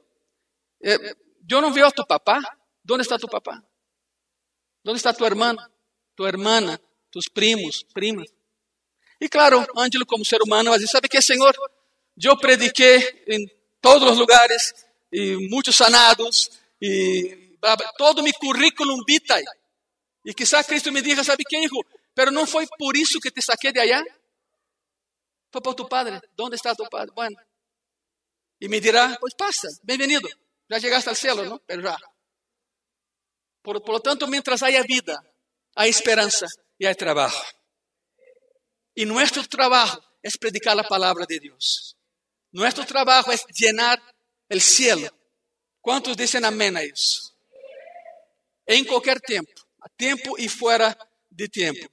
eh, 0.82 1.14
eu 1.50 1.60
não 1.60 1.72
vejo 1.72 1.86
a 1.86 1.92
tu 1.92 2.06
papá, 2.06 2.40
onde 2.94 3.02
está 3.02 3.18
tu 3.18 3.28
papá? 3.28 3.62
Onde 4.86 4.96
está 4.96 5.12
tu 5.12 5.24
irmão, 5.24 5.56
tu 6.16 6.26
irmã, 6.26 6.78
tus 7.10 7.28
primos, 7.28 7.84
primas? 7.92 8.28
E 9.20 9.28
claro, 9.28 9.66
Ângelo, 9.76 10.06
como 10.06 10.24
ser 10.24 10.40
humano, 10.42 10.72
dizer, 10.74 10.88
sabe 10.88 11.08
que, 11.08 11.20
Senhor, 11.20 11.54
eu 12.22 12.36
prediquei 12.38 13.24
em 13.26 13.46
todos 13.80 14.12
os 14.12 14.18
lugares, 14.18 14.74
e 15.12 15.36
muitos 15.48 15.74
sanados, 15.76 16.50
e 16.80 17.56
todo 17.96 18.22
meu 18.22 18.32
currículo 18.34 19.04
vitae. 19.06 19.44
E 20.24 20.32
quizá 20.34 20.62
Cristo 20.62 20.92
me 20.92 21.02
diga, 21.02 21.24
sabe 21.24 21.44
que, 21.44 21.58
hijo? 21.58 21.84
Pero 22.14 22.30
não 22.30 22.46
foi 22.46 22.66
por 22.78 22.96
isso 22.96 23.20
que 23.20 23.30
te 23.30 23.40
saquei 23.42 23.72
de 23.72 23.80
allá. 23.80 24.02
Foi 25.52 25.62
por 25.62 25.74
tu 25.74 25.88
padre. 25.88 26.20
Onde 26.38 26.56
está 26.56 26.74
tu 26.74 26.88
padre? 26.88 27.14
Bueno. 27.14 27.36
E 28.60 28.68
me 28.68 28.80
dirá, 28.80 29.16
pois 29.20 29.34
passa, 29.34 29.68
bem-vindo. 29.82 30.28
Já 30.70 30.80
chegaste 30.80 31.08
ao 31.08 31.14
céu, 31.14 31.36
não? 31.36 31.58
Pero 31.60 31.82
já. 31.82 31.96
Por, 33.68 33.82
por 33.82 33.96
lo 33.96 34.00
tanto, 34.00 34.26
mientras 34.26 34.62
haya 34.62 34.82
vida, 34.82 35.22
hay 35.74 35.90
esperanza 35.90 36.46
y 36.78 36.86
hay 36.86 36.94
trabajo. 36.94 37.44
Y 38.94 39.04
nuestro 39.04 39.46
trabajo 39.46 40.02
es 40.22 40.38
predicar 40.38 40.74
la 40.74 40.84
palabra 40.84 41.26
de 41.28 41.38
Dios. 41.38 41.94
Nuestro 42.50 42.86
trabajo 42.86 43.30
es 43.30 43.44
llenar 43.54 44.00
el 44.48 44.62
cielo. 44.62 45.14
¿Cuántos 45.82 46.16
dicen 46.16 46.46
amén 46.46 46.78
a 46.78 46.82
eso? 46.82 47.36
En 48.64 48.86
cualquier 48.86 49.20
tiempo, 49.20 49.52
a 49.82 49.88
tiempo 49.90 50.38
y 50.38 50.48
fuera 50.48 50.96
de 51.28 51.46
tiempo. 51.48 51.92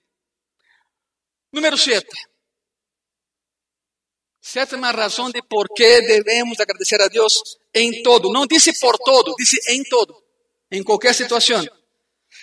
Número 1.52 1.76
7. 1.76 2.08
Sétima 4.40 4.94
razão 4.94 5.30
de 5.30 5.44
por 5.44 5.68
que 5.76 6.02
devemos 6.04 6.58
agradecer 6.62 7.02
a 7.02 7.10
Deus 7.10 7.34
em 7.74 8.02
todo. 8.02 8.32
Não 8.32 8.48
disse 8.48 8.80
por 8.80 8.98
todo, 8.98 9.36
disse 9.38 9.60
em 9.74 9.84
todo, 9.84 10.25
em 10.72 10.84
qualquer 10.84 11.14
situação. 11.14 11.66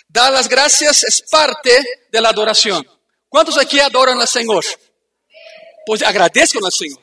Dar 0.09 0.33
as 0.33 0.47
graças 0.47 1.03
é 1.03 1.29
parte 1.29 2.09
da 2.11 2.29
adoração. 2.29 2.83
Quantos 3.29 3.57
aqui 3.57 3.79
adoram 3.79 4.19
ao 4.19 4.27
Senhor? 4.27 4.63
Pois 5.85 6.01
agradeçam 6.01 6.63
ao 6.63 6.71
Senhor. 6.71 7.01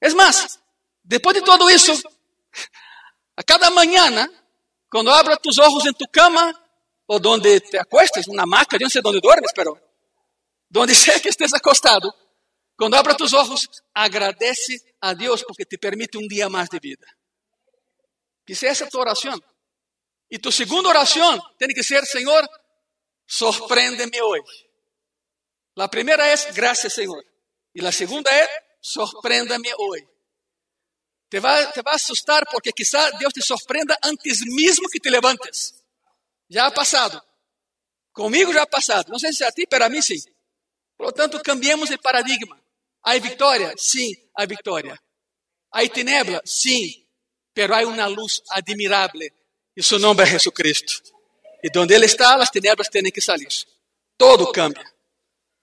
É 0.00 0.08
mais, 0.10 0.58
depois 1.04 1.36
de 1.36 1.42
tudo 1.42 1.70
isso, 1.70 1.92
a 3.36 3.42
cada 3.42 3.70
manhã, 3.70 4.28
quando 4.90 5.10
abra 5.10 5.36
tus 5.36 5.58
olhos 5.58 5.86
em 5.86 5.92
tu 5.92 6.06
cama, 6.08 6.52
ou 7.06 7.20
onde 7.26 7.60
te 7.60 7.76
acuestes, 7.78 8.26
na 8.26 8.46
maca, 8.46 8.76
eu 8.76 8.80
não 8.80 8.90
sei 8.90 9.00
onde 9.04 9.20
dormes, 9.20 9.52
pero 9.54 9.78
onde 10.76 10.94
seja 10.96 11.20
que 11.20 11.28
estés 11.28 11.52
acostado, 11.54 12.12
quando 12.76 12.94
abra 12.94 13.14
tus 13.14 13.32
olhos, 13.32 13.68
agradece 13.94 14.82
a 15.00 15.14
Deus 15.14 15.42
porque 15.42 15.64
te 15.64 15.78
permite 15.78 16.18
um 16.18 16.26
dia 16.26 16.48
mais 16.48 16.68
de 16.68 16.78
vida. 16.80 17.06
Que 18.44 18.54
seja 18.54 18.72
essa 18.72 18.90
tua 18.90 19.02
oração. 19.02 19.40
E 20.32 20.38
tu 20.38 20.50
segunda 20.50 20.88
oração 20.88 21.38
tem 21.58 21.68
que 21.68 21.82
ser, 21.84 22.02
Senhor, 22.06 22.48
sorprende-me 23.26 24.22
hoje. 24.22 24.66
A 25.76 25.86
primeira 25.88 26.26
é, 26.26 26.52
graças, 26.52 26.94
Senhor. 26.94 27.22
E 27.74 27.86
a 27.86 27.92
segunda 27.92 28.30
é, 28.30 28.48
sorprenda-me 28.80 29.70
hoje. 29.74 30.08
Te 31.28 31.38
vai, 31.38 31.70
te 31.72 31.82
vai 31.82 31.96
assustar 31.96 32.46
porque 32.50 32.72
quizá 32.72 33.10
Deus 33.10 33.34
te 33.34 33.42
surpreenda 33.42 33.94
antes 34.02 34.40
mesmo 34.46 34.88
que 34.88 34.98
te 34.98 35.10
levantes. 35.10 35.74
Já 36.48 36.68
ha. 36.68 37.22
Comigo 38.14 38.54
já 38.54 38.62
ha 38.62 38.66
passado. 38.66 39.10
Não 39.10 39.18
sei 39.18 39.34
se 39.34 39.44
a 39.44 39.52
ti, 39.52 39.66
para 39.66 39.90
mim 39.90 40.00
sim. 40.00 40.16
Portanto, 40.96 41.42
cambiemos 41.42 41.90
de 41.90 41.98
paradigma. 41.98 42.58
Há 43.02 43.18
vitória? 43.18 43.74
Sim, 43.76 44.14
há 44.34 44.46
vitória. 44.46 44.98
Há 45.70 45.86
tenebra? 45.90 46.40
Sim. 46.46 47.06
Pero 47.52 47.74
há 47.74 47.80
uma 47.86 48.06
luz 48.06 48.40
admirável. 48.48 49.30
E 49.76 49.98
nome 49.98 50.22
é 50.22 50.26
Jesus 50.26 50.54
Cristo. 50.54 51.02
E 51.62 51.78
onde 51.78 51.94
Ele 51.94 52.06
está, 52.06 52.36
as 52.36 52.50
tenebras 52.50 52.88
têm 52.88 53.10
que 53.10 53.20
sair. 53.20 53.48
Todo 54.18 54.52
cambia. 54.52 54.84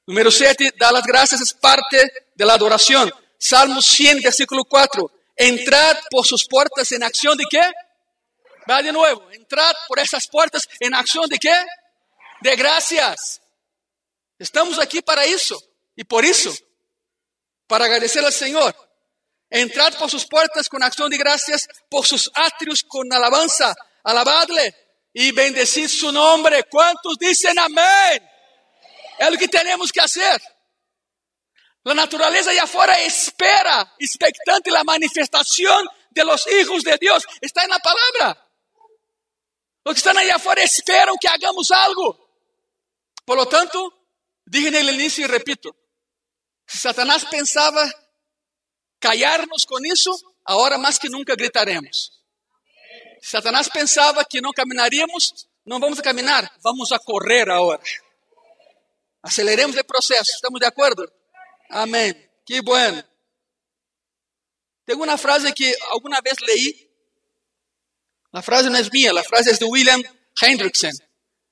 Número 0.08 0.32
7, 0.32 0.72
dar 0.78 0.96
as 0.96 1.04
graças 1.04 1.40
é 1.40 1.60
parte 1.60 1.98
da 2.36 2.54
adoração. 2.54 3.12
Salmo 3.38 3.82
100, 3.82 4.22
versículo 4.22 4.66
4. 4.66 5.12
Entrad 5.38 5.98
por 6.10 6.26
sus 6.26 6.46
puertas 6.46 6.92
en 6.92 7.04
acción 7.04 7.38
de 7.38 7.46
qué? 7.50 7.62
Va 8.70 8.82
de 8.82 8.92
nuevo. 8.92 9.30
Entrad 9.32 9.76
por 9.88 10.00
esas 10.00 10.28
puertas 10.28 10.68
en 10.80 10.94
acción 10.96 11.30
de 11.30 11.38
qué? 11.38 11.56
De 12.42 12.56
gracias. 12.56 13.42
Estamos 14.40 14.80
aquí 14.80 15.02
para 15.02 15.26
eso. 15.26 15.62
Y 15.96 16.04
por 16.04 16.26
eso, 16.26 16.54
para 17.68 17.86
agradecer 17.86 18.26
al 18.26 18.34
Señor. 18.34 18.76
Entrad 19.50 19.98
por 19.98 20.10
sus 20.10 20.26
puertas 20.26 20.70
con 20.70 20.82
acción 20.82 21.10
de 21.10 21.18
gracias, 21.18 21.68
por 21.90 22.06
sus 22.06 22.32
atrios 22.34 22.84
con 22.84 23.12
alabanza. 23.14 23.76
Alabadle 24.04 24.76
y 25.14 25.32
bendecid 25.32 25.88
su 25.88 26.12
nombre. 26.12 26.64
¿Cuántos 26.70 27.18
dicen 27.18 27.58
amén? 27.60 28.30
Es 29.18 29.32
lo 29.32 29.38
que 29.38 29.48
tenemos 29.48 29.92
que 29.92 30.02
hacer. 30.02 30.42
La 31.84 31.94
naturaleza 31.94 32.52
allá 32.52 32.64
afuera 32.64 33.00
espera, 33.00 33.96
expectante 33.98 34.70
la 34.72 34.84
manifestación 34.84 35.88
de 36.12 36.24
los 36.26 36.46
hijos 36.48 36.84
de 36.84 36.98
Dios. 37.00 37.24
Está 37.42 37.64
en 37.64 37.70
la 37.70 37.80
palabra. 37.80 38.50
Los 39.84 39.96
que 39.96 40.00
están 40.00 40.18
allá 40.18 40.36
afuera 40.36 40.62
esperan 40.62 41.16
que 41.20 41.28
hagamos 41.28 41.72
algo. 41.72 42.30
Por 43.26 43.38
lo 43.38 43.48
tanto, 43.48 43.94
dije 44.46 44.68
en 44.68 44.76
el 44.76 44.90
inicio 44.90 45.26
y 45.26 45.28
repito, 45.28 45.76
si 46.66 46.78
Satanás 46.78 47.26
pensaba 47.26 47.90
callarnos 49.00 49.66
con 49.66 49.86
eso, 49.86 50.16
ahora 50.46 50.78
más 50.78 51.00
que 51.00 51.10
nunca 51.10 51.34
gritaremos. 51.36 52.19
Satanás 53.22 53.70
pensaba 53.70 54.26
que 54.26 54.42
no 54.42 54.52
caminaríamos, 54.52 55.48
no 55.66 55.80
vamos 55.80 56.00
a 56.00 56.04
caminar, 56.04 56.50
vamos 56.64 56.92
a 56.92 57.00
correr 57.00 57.50
ahora. 57.50 57.82
Aceleremos 59.22 59.76
el 59.76 59.84
proceso, 59.84 60.32
¿estamos 60.36 60.60
de 60.60 60.68
acuerdo? 60.68 61.04
Amém. 61.70 62.14
Que 62.46 62.62
bueno. 62.62 63.04
Tem 64.86 64.96
uma 64.96 65.18
frase 65.18 65.54
que 65.54 65.76
alguma 65.92 66.20
vez 66.22 66.36
leí. 66.42 66.90
A 68.32 68.42
frase 68.42 68.70
não 68.70 68.80
é 68.80 68.90
minha, 68.92 69.12
a 69.20 69.24
frase 69.24 69.52
é 69.52 69.54
de 69.54 69.66
William 69.66 70.02
Hendrickson. 70.42 70.92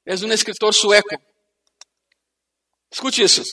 É 0.06 0.16
um 0.16 0.32
escritor 0.32 0.74
sueco. 0.74 1.16
Escute 2.92 3.22
isso. 3.24 3.44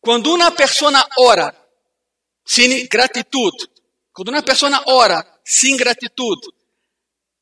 Quando 0.00 0.34
uma 0.34 0.50
pessoa 0.50 1.06
ora 1.18 1.54
sem 2.44 2.86
gratitude, 2.88 3.68
quando 4.12 4.30
uma 4.30 4.42
pessoa 4.42 4.82
ora 4.86 5.24
sem 5.44 5.76
gratitude, 5.76 6.48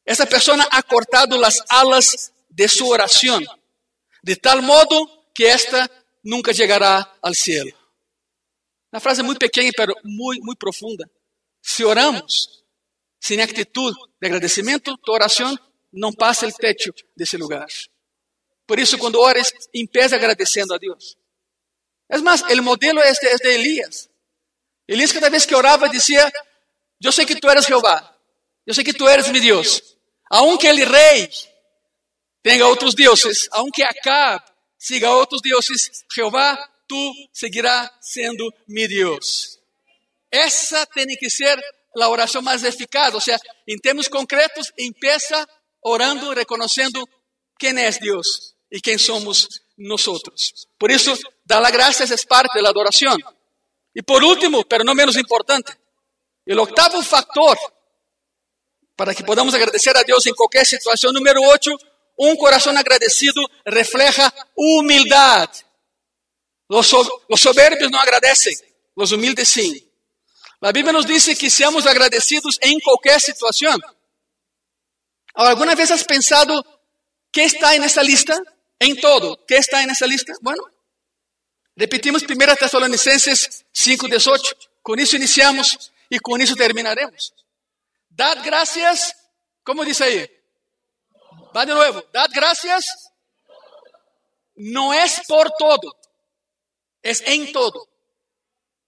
essa 0.07 0.25
pessoa 0.25 0.57
ha 0.71 0.83
cortado 0.85 1.45
as 1.45 1.57
alas 1.69 2.33
de 2.49 2.69
sua 2.69 2.89
oração, 2.89 3.41
de 4.23 4.37
tal 4.37 4.63
modo 4.63 5.07
que 5.35 5.45
esta 5.45 5.91
nunca 6.25 6.55
chegará 6.55 7.13
ao 7.21 7.35
céu. 7.35 7.67
Uma 8.93 9.01
frase 9.01 9.23
muito 9.23 9.39
pequena, 9.39 9.71
mas 9.77 9.89
muito, 10.05 10.45
muito 10.45 10.59
profunda. 10.59 11.11
Se 11.61 11.85
oramos 11.85 12.65
sem 13.21 13.43
atitude 13.43 13.99
de 14.21 14.27
agradecimento, 14.27 14.97
tua 14.99 15.17
oração 15.17 15.59
não 15.93 16.13
passa 16.13 16.47
o 16.47 16.53
teto 16.53 16.95
desse 17.17 17.37
lugar. 17.37 17.67
Por 18.67 18.79
isso, 18.79 18.97
quando 18.99 19.21
ores, 19.21 19.53
empieza 19.75 20.17
agradecendo 20.17 20.73
a 20.73 20.79
Deus. 20.79 21.17
É 22.09 22.19
mais, 22.19 22.43
o 22.43 22.63
modelo 22.63 23.01
é 23.01 23.13
de, 23.13 23.37
de 23.37 23.49
Elias. 23.49 24.09
Elias, 24.87 25.13
cada 25.13 25.29
vez 25.29 25.45
que 25.45 25.55
orava, 25.55 25.89
dizia: 25.89 26.33
Eu 27.03 27.11
sei 27.11 27.27
que 27.27 27.35
tu 27.35 27.49
eres 27.49 27.67
Jeová, 27.67 28.17
eu 28.65 28.75
sei 28.75 28.85
que 28.85 28.93
tu 28.93 29.09
eres 29.09 29.29
meu 29.29 29.41
Deus. 29.41 29.96
Aunque 30.31 30.67
ele 30.67 30.85
rei 30.85 31.31
tenha 32.43 32.67
outros 32.67 32.95
deuses, 32.95 33.49
aunque 33.53 33.83
Acab 33.83 34.43
siga 34.79 35.11
outros 35.11 35.41
deuses, 35.43 36.05
Jeová 36.15 36.57
tú 36.89 37.13
seguirás 37.33 37.91
sendo 38.01 38.49
mi 38.69 38.87
Dios. 38.87 39.59
Essa 40.31 40.87
tem 40.87 41.07
que 41.17 41.31
ser 41.31 41.59
a 42.03 42.09
oração 42.09 42.43
mais 42.43 42.63
eficaz. 42.63 43.15
Ou 43.15 43.21
seja, 43.21 43.41
em 43.67 43.79
termos 43.79 44.09
concretos, 44.09 44.73
empieza 44.79 45.47
orando, 45.83 46.33
reconhecendo 46.33 47.07
quem 47.59 47.79
é 47.79 47.91
Deus 47.91 48.55
e 48.71 48.81
quem 48.81 48.99
somos 48.99 49.49
nós. 49.79 50.03
Por 50.79 50.91
isso, 50.91 51.17
dar 51.45 51.61
las 51.61 51.73
gracias 51.73 52.11
é 52.11 52.27
parte 52.27 52.61
da 52.61 52.69
adoração. 52.69 53.17
E 53.95 54.03
por 54.03 54.23
último, 54.23 54.65
pero 54.65 54.85
não 54.85 54.95
menos 54.95 55.17
importante, 55.17 55.73
o 56.47 56.63
octavo 56.63 57.03
factor 57.03 57.57
para 58.97 59.15
que 59.15 59.23
podamos 59.23 59.55
agradecer 59.55 59.97
a 59.97 60.03
Deus 60.03 60.27
em 60.27 60.35
qualquer 60.35 60.65
situação, 60.65 61.13
número 61.13 61.41
8, 61.43 61.71
um 62.19 62.35
coração 62.37 62.77
agradecido 62.77 63.41
refleja 63.67 64.33
humildade. 64.57 65.65
Los, 66.69 66.91
los 67.29 67.41
soberbios 67.41 67.91
não 67.91 68.01
agradecem, 68.01 68.55
Los 68.97 69.13
humildes 69.13 69.49
sim. 69.51 69.87
A 70.63 70.73
Bíblia 70.73 70.93
nos 70.93 71.05
diz 71.05 71.27
que 71.39 71.51
seamos 71.51 71.87
agradecidos 71.87 72.59
em 72.63 72.81
qualquer 72.81 73.21
situação. 73.21 73.79
¿alguna 75.35 75.75
vez 75.75 75.91
has 75.91 76.03
pensado 76.03 76.65
qué 77.31 77.45
está 77.45 77.77
en 77.77 77.85
esa 77.85 78.03
lista? 78.03 78.41
En 78.81 78.99
todo. 78.99 79.45
¿Qué 79.47 79.59
está 79.59 79.83
en 79.83 79.91
esa 79.91 80.07
lista? 80.07 80.33
Bueno, 80.41 80.63
repetimos 81.77 82.23
1 82.23 82.57
Tesalonicenses 82.57 83.67
5:18. 83.73 84.57
Con 84.83 84.99
eso 84.99 85.17
iniciamos 85.17 85.93
y 86.09 86.19
con 86.19 86.41
eso 86.41 86.57
terminaremos. 86.57 87.35
Dad 88.17 88.39
gracias, 88.45 89.15
¿cómo 89.63 89.85
dice 89.85 90.05
ahí? 90.05 90.31
Va 91.55 91.67
de 91.67 91.75
nuevo. 91.75 92.03
Dad 92.13 92.31
gracias. 92.35 93.13
No 94.55 94.95
es 94.95 95.21
por 95.29 95.51
todo, 95.59 95.95
es 97.03 97.23
en 97.27 97.53
todo. 97.53 97.89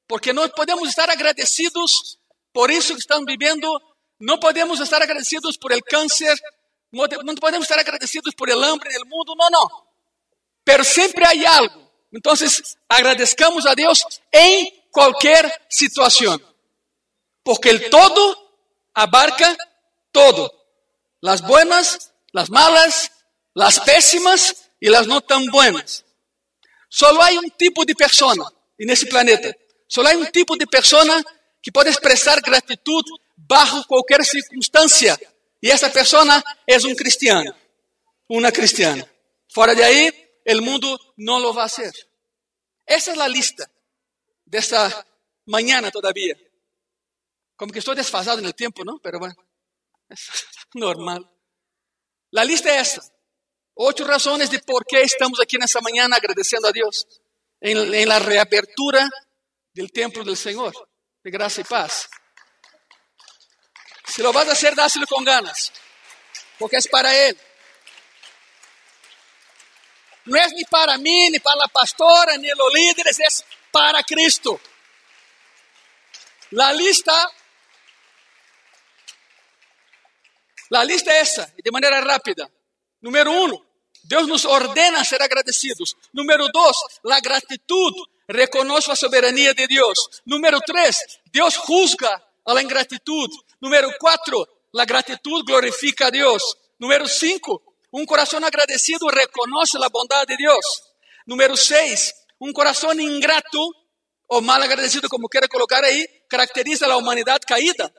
Porque 0.07 0.33
no 0.33 0.49
podemos 0.49 0.89
estar 0.89 1.11
agradecidos 1.11 2.19
por 2.53 2.71
eso 2.71 2.95
que 2.95 3.01
están 3.01 3.25
viviendo 3.25 3.89
no 4.19 4.41
podemos 4.41 4.81
estar 4.81 5.01
agradecidos 5.03 5.57
por 5.59 5.73
el 5.73 5.83
cáncer, 5.85 6.37
no 6.91 7.35
podemos 7.37 7.63
estar 7.63 7.79
agradecidos 7.79 8.35
por 8.35 8.51
el 8.51 8.63
hambre 8.65 8.91
en 8.91 8.97
el 8.97 9.07
mundo, 9.07 9.35
no, 9.37 9.49
no. 9.51 9.87
Pero 10.65 10.83
siempre 10.83 11.25
hay 11.27 11.45
algo. 11.45 11.89
Entonces, 12.11 12.79
agradezcamos 12.89 13.65
a 13.67 13.75
Dios 13.75 14.05
en 14.33 14.67
cualquier 14.91 15.51
situación. 15.69 16.43
Porque 17.43 17.71
el 17.71 17.91
todo 17.91 18.48
abarca 18.99 19.57
todo. 20.11 20.53
Las 21.21 21.43
buenas, 21.43 22.13
las 22.33 22.51
malas, 22.51 23.13
las 23.55 23.81
pésimas 23.81 24.71
y 24.81 24.89
las 24.89 25.07
no 25.07 25.21
tan 25.21 25.47
buenas. 25.47 26.05
Solo 26.89 27.23
hay 27.23 27.39
un 27.39 27.51
tipo 27.51 27.85
de 27.85 27.95
persona 27.95 28.45
en 28.77 28.91
ese 28.91 29.07
planeta. 29.07 29.51
Solo 29.87 30.09
hay 30.09 30.17
un 30.17 30.27
tipo 30.27 30.57
de 30.57 30.67
persona 30.67 31.23
que 31.63 31.71
puede 31.71 31.91
expresar 31.91 32.41
gratitud 32.41 33.05
bajo 33.37 33.85
qualquer 33.87 34.25
circunstância. 34.25 35.19
E 35.63 35.71
essa 35.71 35.91
pessoa 35.91 36.43
é 36.67 36.77
um 36.79 36.95
cristiano, 36.95 37.55
uma 38.29 38.51
cristiana. 38.53 39.09
Fora 39.53 39.75
de 39.75 39.83
aí, 39.83 40.13
o 40.47 40.63
mundo 40.63 40.99
não 41.17 41.39
lo 41.39 41.53
vai 41.53 41.69
fazer. 41.69 41.93
Essa 42.87 43.13
é 43.13 43.21
a 43.21 43.29
lista 43.29 43.69
desta 44.47 45.05
manhã 45.47 45.91
todavia. 45.91 46.37
Como 47.59 47.73
que 47.73 47.81
estou 47.81 47.95
desfasado 47.95 48.41
no 48.41 48.53
tempo, 48.53 48.85
não? 48.85 48.99
Pero 49.01 49.19
bueno, 49.19 49.37
é 50.09 50.15
normal. 50.79 51.21
A 52.37 52.45
lista 52.45 52.71
é 52.71 52.77
essa. 52.77 53.03
Oito 53.75 54.05
razões 54.05 54.49
de 54.49 54.61
por 54.61 54.85
que 54.85 54.97
estamos 54.99 55.41
aqui 55.41 55.59
nessa 55.59 55.81
manhã 55.81 56.09
agradecendo 56.11 56.69
a 56.69 56.71
Deus 56.71 57.05
em, 57.61 57.77
em 57.95 58.07
la 58.07 58.19
reabertura 58.19 59.07
do 59.75 59.89
templo 59.89 60.23
do 60.25 60.37
Senhor, 60.37 60.73
de 61.25 61.31
graça 61.31 61.61
e 61.61 61.65
paz. 61.65 62.09
Si 64.07 64.23
lo 64.23 64.33
vas 64.33 64.49
a 64.49 64.53
hacer, 64.53 64.75
dáselo 64.75 65.07
con 65.07 65.25
ganas, 65.25 65.73
porque 66.59 66.77
es 66.77 66.87
para 66.89 67.15
Él. 67.15 67.39
No 70.27 70.37
es 70.37 70.53
ni 70.53 70.65
para 70.65 70.97
mí, 70.97 71.31
ni 71.31 71.41
para 71.41 71.57
la 71.57 71.69
pastora, 71.69 72.37
ni 72.37 72.49
los 72.49 72.73
líderes, 72.73 73.19
es 73.21 73.45
para 73.71 74.03
Cristo. 74.03 74.61
La 76.51 76.73
lista, 76.73 77.31
la 80.71 80.85
lista 80.85 81.19
es 81.21 81.31
esa, 81.31 81.53
de 81.57 81.71
manera 81.71 82.01
rápida. 82.01 82.51
Número 83.01 83.31
uno, 83.31 83.65
Dios 84.03 84.27
nos 84.27 84.45
ordena 84.45 85.05
ser 85.05 85.23
agradecidos. 85.23 85.97
Número 86.13 86.47
dos, 86.53 86.77
la 87.03 87.21
gratitud 87.21 87.93
reconoce 88.27 88.91
la 88.91 88.97
soberanía 88.97 89.55
de 89.55 89.67
Dios. 89.67 90.23
Número 90.25 90.61
tres, 90.65 91.21
Dios 91.33 91.57
juzga 91.57 92.23
a 92.45 92.55
la 92.55 92.63
ingratitud. 92.63 93.29
Número 93.61 93.91
cuatro, 93.99 94.47
la 94.73 94.85
gratitud 94.85 95.45
glorifica 95.45 96.07
a 96.07 96.11
Dios. 96.11 96.43
Número 96.79 97.07
cinco, 97.07 97.63
un 97.91 98.05
corazón 98.07 98.45
agradecido 98.45 99.09
reconoce 99.11 99.79
la 99.79 99.89
bondad 99.89 100.27
de 100.27 100.37
Dios. 100.37 100.83
Número 101.27 101.57
seis, 101.57 102.15
un 102.39 102.53
corazón 102.53 103.01
ingrato 103.01 103.71
o 104.27 104.41
mal 104.41 104.63
agradecido, 104.63 105.09
como 105.09 105.29
quiera 105.29 105.49
colocar 105.49 105.85
ahí, 105.85 106.05
caracteriza 106.29 106.85
a 106.85 106.89
la 106.89 106.97
humanidad 106.97 107.41
caída. 107.47 107.93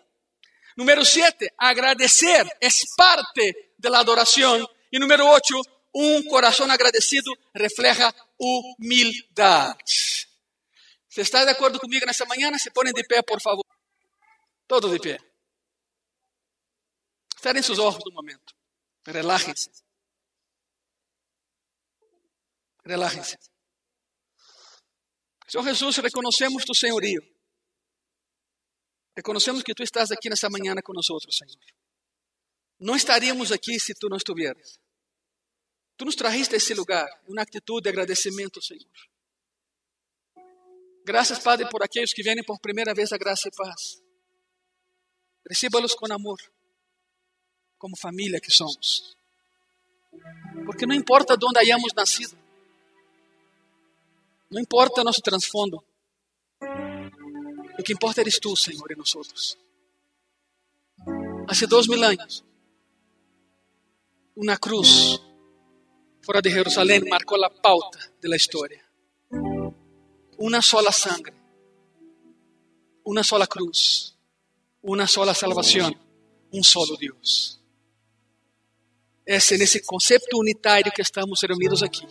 Número 0.79 1.03
siete, 1.03 1.53
agradecer 1.57 2.49
es 2.61 2.85
parte 2.95 3.73
de 3.75 3.89
la 3.89 3.99
adoración. 3.99 4.65
Y 4.89 4.97
número 4.97 5.29
ocho, 5.29 5.55
un 5.91 6.25
corazón 6.25 6.71
agradecido 6.71 7.33
refleja 7.53 8.15
humildad. 8.37 9.75
¿Se 11.09 11.21
está 11.21 11.43
de 11.43 11.51
acuerdo 11.51 11.79
conmigo 11.79 12.05
en 12.05 12.11
esta 12.11 12.23
mañana? 12.23 12.57
Se 12.57 12.71
ponen 12.71 12.93
de 12.93 13.03
pie, 13.03 13.21
por 13.23 13.41
favor. 13.41 13.65
Todos 14.67 14.89
de 14.89 14.99
pé. 15.01 15.19
Cerrem 17.41 17.61
seus 17.61 17.77
olhos 17.77 17.99
no 18.05 18.13
momento. 18.13 18.53
Relajem-se. 19.03 19.71
Relajem-se. 22.85 23.37
Senhor 25.45 25.67
Jesus, 25.67 25.97
reconhecemos 25.97 26.63
tu 26.63 26.73
senhorio. 26.73 27.19
Reconhecemos 29.19 29.63
que 29.63 29.73
tu 29.73 29.83
estás 29.83 30.11
aqui 30.11 30.29
nessa 30.29 30.49
manhã 30.49 30.73
conosco, 30.81 31.19
Senhor. 31.29 31.53
Não 32.79 32.95
estaríamos 32.95 33.51
aqui 33.51 33.77
se 33.77 33.93
tu 33.93 34.07
não 34.07 34.15
estuvieras. 34.15 34.79
Tu 35.97 36.05
nos 36.05 36.15
trajiste 36.15 36.53
a 36.53 36.57
esse 36.57 36.73
lugar, 36.73 37.05
uma 37.27 37.41
atitude 37.41 37.83
de 37.83 37.89
agradecimento, 37.89 38.63
Senhor. 38.63 38.89
Graças, 41.03 41.37
Padre, 41.39 41.67
por 41.69 41.83
aqueles 41.83 42.13
que 42.13 42.23
vêm 42.23 42.41
por 42.45 42.61
primeira 42.61 42.93
vez 42.93 43.11
a 43.11 43.17
graça 43.17 43.49
e 43.49 43.51
paz. 43.51 44.01
Recíbalos 45.49 45.93
com 45.95 46.13
amor, 46.13 46.39
como 47.77 47.97
família 47.97 48.39
que 48.39 48.53
somos. 48.53 49.17
Porque 50.65 50.85
não 50.85 50.95
importa 50.95 51.35
de 51.35 51.45
onde 51.45 51.59
hayamos 51.59 51.91
nascido, 51.93 52.37
não 54.49 54.61
importa 54.61 55.03
nosso 55.03 55.21
transfondo, 55.21 55.83
o 57.79 57.83
que 57.83 57.93
importa 57.93 58.21
eres 58.21 58.37
e 58.37 58.95
nós 58.95 59.15
outros. 59.15 59.57
Há 61.47 61.65
dois 61.65 61.87
mil 61.87 62.03
anos, 62.03 62.43
uma 64.35 64.57
cruz 64.57 65.19
fora 66.21 66.41
de 66.41 66.49
Jerusalém 66.49 67.07
marcou 67.09 67.43
a 67.43 67.49
pauta 67.49 67.99
da 68.21 68.35
história. 68.35 68.83
Uma 70.37 70.61
sola 70.61 70.91
sangre, 70.91 71.35
uma 73.03 73.23
sola 73.23 73.47
cruz 73.47 74.19
una 74.81 75.07
sola 75.07 75.33
salvación, 75.33 75.93
un 76.51 76.63
solo 76.63 76.95
Dios. 76.95 77.61
Es 79.25 79.51
en 79.51 79.61
ese 79.61 79.81
concepto 79.81 80.37
unitario 80.37 80.91
que 80.95 81.01
estamos 81.01 81.41
reunidos 81.41 81.83
aquí, 81.83 82.05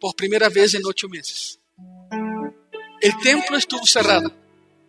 por 0.00 0.14
primera 0.14 0.48
vez 0.48 0.74
en 0.74 0.82
ocho 0.86 1.08
meses. 1.08 1.58
El 3.02 3.18
templo 3.18 3.56
estuvo 3.56 3.84
cerrado, 3.86 4.32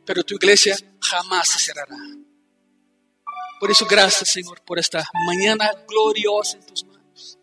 pero 0.05 0.23
tu 0.23 0.35
iglesia 0.35 0.77
jamás 1.01 1.49
se 1.49 1.59
cerrará. 1.59 1.97
Por 3.59 3.71
eso, 3.71 3.85
gracias, 3.85 4.29
Señor, 4.29 4.61
por 4.61 4.79
esta 4.79 5.05
mañana 5.25 5.71
gloriosa 5.87 6.57
en 6.57 6.65
tus 6.65 6.85
manos. 6.85 7.37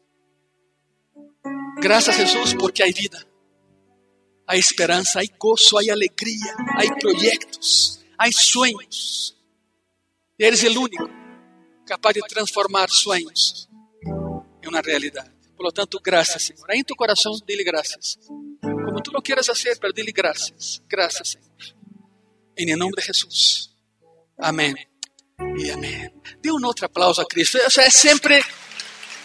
Gracias, 1.76 2.16
Jesús, 2.16 2.54
porque 2.58 2.82
hay 2.82 2.92
vida, 2.92 3.22
hay 4.46 4.60
esperanza, 4.60 5.20
hay 5.20 5.30
gozo, 5.38 5.78
hay 5.78 5.90
alegría, 5.90 6.54
hay 6.76 6.88
proyectos 7.00 8.00
Há 8.22 8.30
sonhos. 8.32 9.34
Eres 10.36 10.62
o 10.62 10.78
único 10.78 11.08
capaz 11.86 12.12
de 12.12 12.20
transformar 12.20 12.90
sonhos 12.90 13.66
em 14.62 14.68
uma 14.68 14.82
realidade. 14.82 15.39
Por 15.60 15.70
tanto, 15.72 16.00
graças, 16.00 16.42
Senhor. 16.42 16.64
Aí 16.70 16.78
em 16.78 16.82
tu 16.82 16.96
coração, 16.96 17.38
dele 17.44 17.62
graças. 17.62 18.16
Como 18.62 19.02
tu 19.02 19.12
lo 19.12 19.20
quieras 19.20 19.46
hacer, 19.50 19.78
pero 19.78 19.92
dile 19.92 20.10
graças. 20.10 20.80
Graças, 20.88 21.28
Senhor. 21.28 21.76
Em 22.56 22.74
nome 22.74 22.92
de 22.96 23.02
Jesus. 23.02 23.68
Amém. 24.38 24.74
E 25.58 25.70
amém. 25.70 26.10
Dê 26.40 26.50
um 26.50 26.64
outro 26.64 26.86
aplauso 26.86 27.20
a 27.20 27.26
Cristo. 27.26 27.58
Isso 27.58 27.78
é 27.78 27.90
sempre, 27.90 28.42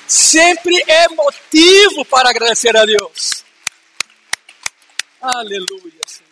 sempre 0.06 0.76
é 0.86 1.08
motivo 1.08 2.04
para 2.04 2.32
agradecer 2.32 2.76
a 2.76 2.84
Deus. 2.84 3.46
Aleluia, 5.22 6.04
Senhor. 6.06 6.25